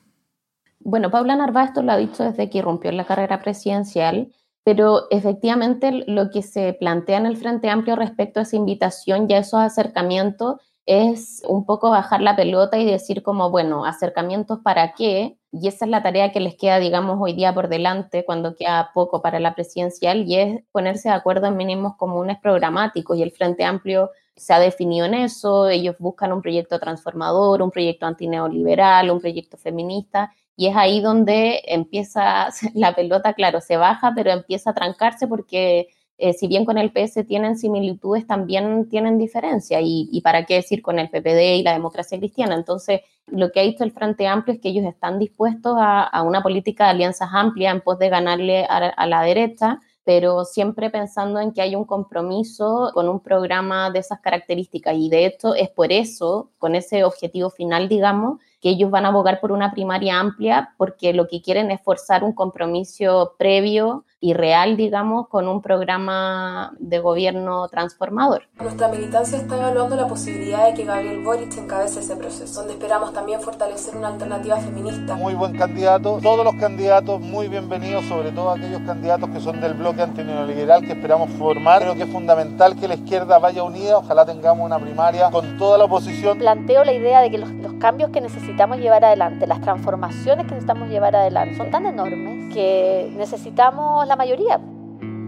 Bueno, 0.79 1.09
Paula 1.09 1.35
Narváez 1.35 1.69
esto 1.69 1.81
lo 1.81 1.91
ha 1.91 1.97
dicho 1.97 2.23
desde 2.23 2.51
que 2.51 2.61
rompió 2.61 2.91
la 2.91 3.05
carrera 3.05 3.41
presidencial 3.41 4.31
pero 4.71 5.07
efectivamente 5.09 6.03
lo 6.05 6.29
que 6.29 6.43
se 6.43 6.73
plantea 6.73 7.17
en 7.17 7.25
el 7.25 7.37
Frente 7.37 7.71
Amplio 7.71 7.95
respecto 7.95 8.39
a 8.39 8.43
esa 8.43 8.55
invitación 8.55 9.25
y 9.27 9.33
a 9.33 9.39
esos 9.39 9.59
acercamientos 9.59 10.57
es 10.85 11.41
un 11.47 11.65
poco 11.65 11.89
bajar 11.89 12.21
la 12.21 12.35
pelota 12.35 12.77
y 12.77 12.85
decir 12.85 13.23
como, 13.23 13.49
bueno, 13.49 13.83
acercamientos 13.83 14.59
para 14.63 14.93
qué, 14.93 15.39
y 15.51 15.67
esa 15.67 15.85
es 15.85 15.91
la 15.91 16.03
tarea 16.03 16.31
que 16.31 16.39
les 16.39 16.55
queda, 16.55 16.77
digamos, 16.77 17.17
hoy 17.19 17.33
día 17.33 17.51
por 17.51 17.67
delante, 17.67 18.23
cuando 18.25 18.55
queda 18.55 18.91
poco 18.93 19.23
para 19.23 19.39
la 19.39 19.55
presidencial, 19.55 20.27
y 20.27 20.35
es 20.35 20.63
ponerse 20.71 21.09
de 21.09 21.15
acuerdo 21.15 21.47
en 21.47 21.57
mínimos 21.57 21.95
comunes 21.97 22.37
programáticos, 22.39 23.17
y 23.17 23.23
el 23.23 23.31
Frente 23.31 23.63
Amplio 23.63 24.11
se 24.39 24.53
ha 24.53 24.59
definido 24.59 25.05
en 25.05 25.13
eso, 25.13 25.67
ellos 25.67 25.95
buscan 25.99 26.31
un 26.33 26.41
proyecto 26.41 26.79
transformador, 26.79 27.61
un 27.61 27.71
proyecto 27.71 28.05
antineoliberal, 28.05 29.11
un 29.11 29.19
proyecto 29.19 29.57
feminista, 29.57 30.31
y 30.55 30.67
es 30.67 30.75
ahí 30.75 31.01
donde 31.01 31.61
empieza 31.65 32.49
la 32.73 32.95
pelota, 32.95 33.33
claro, 33.33 33.61
se 33.61 33.77
baja, 33.77 34.13
pero 34.15 34.31
empieza 34.31 34.71
a 34.71 34.73
trancarse 34.73 35.27
porque 35.27 35.89
eh, 36.17 36.33
si 36.33 36.47
bien 36.47 36.65
con 36.65 36.77
el 36.77 36.91
PS 36.91 37.25
tienen 37.25 37.57
similitudes, 37.57 38.27
también 38.27 38.89
tienen 38.89 39.17
diferencia. 39.17 39.79
Y, 39.81 40.19
para 40.21 40.45
qué 40.45 40.55
decir 40.55 40.81
con 40.81 40.99
el 40.99 41.09
PPD 41.09 41.57
y 41.57 41.63
la 41.63 41.71
democracia 41.73 42.17
cristiana. 42.17 42.55
Entonces, 42.55 43.01
lo 43.27 43.51
que 43.51 43.61
ha 43.61 43.63
visto 43.63 43.85
el 43.85 43.93
Frente 43.93 44.27
Amplio 44.27 44.55
es 44.55 44.61
que 44.61 44.69
ellos 44.69 44.85
están 44.85 45.17
dispuestos 45.17 45.75
a, 45.79 46.21
una 46.23 46.43
política 46.43 46.85
de 46.85 46.89
alianzas 46.91 47.29
amplia 47.31 47.71
en 47.71 47.81
pos 47.81 47.99
de 47.99 48.09
ganarle 48.09 48.65
a 48.65 49.07
la 49.07 49.21
derecha 49.21 49.79
pero 50.09 50.43
siempre 50.43 50.89
pensando 50.89 51.39
en 51.39 51.53
que 51.53 51.61
hay 51.61 51.75
un 51.75 51.85
compromiso 51.85 52.89
con 52.95 53.07
un 53.07 53.19
programa 53.19 53.91
de 53.91 53.99
esas 53.99 54.19
características. 54.21 54.95
Y 54.97 55.07
de 55.07 55.27
hecho 55.27 55.53
es 55.53 55.69
por 55.69 55.91
eso, 55.91 56.49
con 56.57 56.73
ese 56.73 57.03
objetivo 57.03 57.51
final, 57.51 57.87
digamos, 57.87 58.39
que 58.59 58.69
ellos 58.69 58.89
van 58.89 59.05
a 59.05 59.09
abogar 59.09 59.39
por 59.39 59.51
una 59.51 59.71
primaria 59.71 60.19
amplia 60.19 60.73
porque 60.77 61.13
lo 61.13 61.27
que 61.27 61.43
quieren 61.43 61.69
es 61.69 61.79
forzar 61.81 62.23
un 62.23 62.33
compromiso 62.33 63.35
previo 63.37 64.03
y 64.21 64.33
real, 64.33 64.75
digamos, 64.75 65.29
con 65.29 65.47
un 65.47 65.61
programa 65.61 66.73
de 66.79 66.99
gobierno 66.99 67.67
transformador. 67.69 68.43
Nuestra 68.59 68.89
militancia 68.89 69.37
está 69.37 69.55
evaluando 69.55 69.95
la 69.95 70.07
posibilidad 70.07 70.65
de 70.65 70.73
que 70.73 70.83
Gabriel 70.83 71.23
Boric 71.23 71.57
encabece 71.57 72.01
ese 72.01 72.17
proceso, 72.17 72.59
donde 72.59 72.73
esperamos 72.73 73.13
también 73.13 73.39
fortalecer 73.39 73.95
una 73.95 74.09
alternativa 74.09 74.57
feminista. 74.57 75.15
Muy 75.15 75.35
buen 75.35 75.57
candidato, 75.57 76.19
todos 76.21 76.43
los 76.43 76.55
candidatos 76.55 77.21
muy 77.21 77.47
bienvenidos, 77.47 78.05
sobre 78.05 78.31
todo 78.31 78.51
aquellos 78.51 78.81
candidatos 78.81 79.29
que 79.29 79.39
son 79.39 79.61
del 79.61 79.73
bloque 79.73 80.01
antineoliberal 80.01 80.81
que 80.81 80.93
esperamos 80.93 81.29
formar. 81.31 81.81
Creo 81.81 81.95
que 81.95 82.03
es 82.03 82.09
fundamental 82.09 82.75
que 82.75 82.89
la 82.89 82.95
izquierda 82.95 83.39
vaya 83.39 83.63
unida, 83.63 83.99
ojalá 83.99 84.25
tengamos 84.25 84.65
una 84.65 84.79
primaria 84.79 85.31
con 85.31 85.57
toda 85.57 85.77
la 85.77 85.85
oposición. 85.85 86.37
Planteo 86.37 86.83
la 86.83 86.91
idea 86.91 87.21
de 87.21 87.31
que 87.31 87.37
los, 87.37 87.49
los 87.51 87.73
cambios 87.75 88.09
que 88.09 88.19
necesitamos 88.19 88.79
llevar 88.79 89.05
adelante, 89.05 89.47
las 89.47 89.61
transformaciones 89.61 90.45
que 90.45 90.55
necesitamos 90.55 90.89
llevar 90.89 91.15
adelante, 91.15 91.55
son 91.55 91.71
tan 91.71 91.85
enormes 91.85 92.39
que 92.49 93.13
necesitamos 93.15 94.07
la 94.09 94.17
mayoría. 94.17 94.59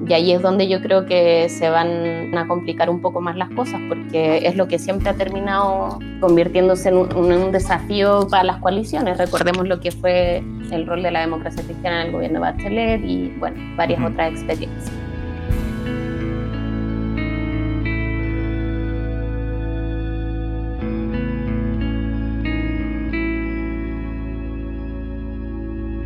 Y 0.08 0.14
ahí 0.14 0.32
es 0.32 0.42
donde 0.42 0.68
yo 0.68 0.82
creo 0.82 1.06
que 1.06 1.48
se 1.48 1.70
van 1.70 2.36
a 2.36 2.48
complicar 2.48 2.90
un 2.90 3.02
poco 3.02 3.22
más 3.22 3.38
las 3.38 3.50
cosas, 3.52 3.80
porque 3.88 4.40
es 4.48 4.58
lo 4.58 4.68
que 4.68 4.80
siempre 4.80 5.10
ha 5.10 5.14
terminado 5.14 6.00
convirtiéndose 6.20 6.90
en 6.90 6.96
un, 6.96 7.52
desafío 7.52 8.28
para 8.30 8.44
las 8.44 8.58
coaliciones. 8.58 9.20
Recordemos 9.20 9.68
lo 9.68 9.80
que 9.80 9.92
fue 9.92 10.44
el 10.72 10.88
rol 10.88 11.04
de 11.04 11.12
la 11.12 11.22
democracia 11.22 11.64
cristiana 11.64 12.02
en 12.02 12.08
el 12.08 12.14
gobierno 12.14 12.40
de 12.40 12.52
Bachelet 12.52 13.02
y, 13.06 13.30
bueno, 13.40 13.58
varias 13.78 14.04
otras 14.04 14.34
experiencias. 14.34 14.92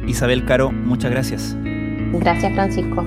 Isabel 0.05 0.45
Caro, 0.45 0.71
muchas 0.71 1.11
gracias. 1.11 1.57
Gracias, 2.13 2.53
Francisco. 2.53 3.03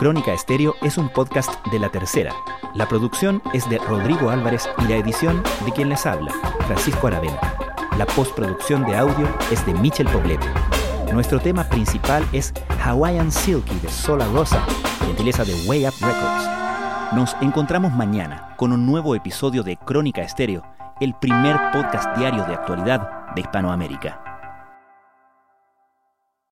Crónica 0.00 0.32
Estéreo 0.32 0.76
es 0.80 0.96
un 0.96 1.10
podcast 1.10 1.62
de 1.66 1.78
La 1.78 1.90
Tercera. 1.90 2.34
La 2.72 2.88
producción 2.88 3.42
es 3.52 3.68
de 3.68 3.76
Rodrigo 3.76 4.30
Álvarez 4.30 4.66
y 4.78 4.84
la 4.84 4.96
edición 4.96 5.42
de 5.66 5.72
quien 5.72 5.90
les 5.90 6.06
habla, 6.06 6.32
Francisco 6.66 7.08
Aravena. 7.08 7.38
La 7.98 8.06
postproducción 8.06 8.86
de 8.86 8.96
audio 8.96 9.28
es 9.50 9.66
de 9.66 9.74
Michel 9.74 10.08
Poblete. 10.08 10.46
Nuestro 11.12 11.40
tema 11.40 11.64
principal 11.64 12.24
es 12.32 12.54
Hawaiian 12.84 13.32
Silky 13.32 13.74
de 13.80 13.88
Sola 13.88 14.26
Rosa, 14.32 14.64
gentileza 15.04 15.44
de 15.44 15.54
Way 15.66 15.86
Up 15.86 15.94
Records. 16.00 16.48
Nos 17.12 17.36
encontramos 17.40 17.92
mañana 17.92 18.54
con 18.56 18.72
un 18.72 18.86
nuevo 18.86 19.16
episodio 19.16 19.64
de 19.64 19.76
Crónica 19.76 20.22
Estéreo, 20.22 20.62
el 21.00 21.14
primer 21.14 21.56
podcast 21.72 22.16
diario 22.16 22.44
de 22.44 22.54
actualidad 22.54 23.34
de 23.34 23.40
Hispanoamérica. 23.40 24.29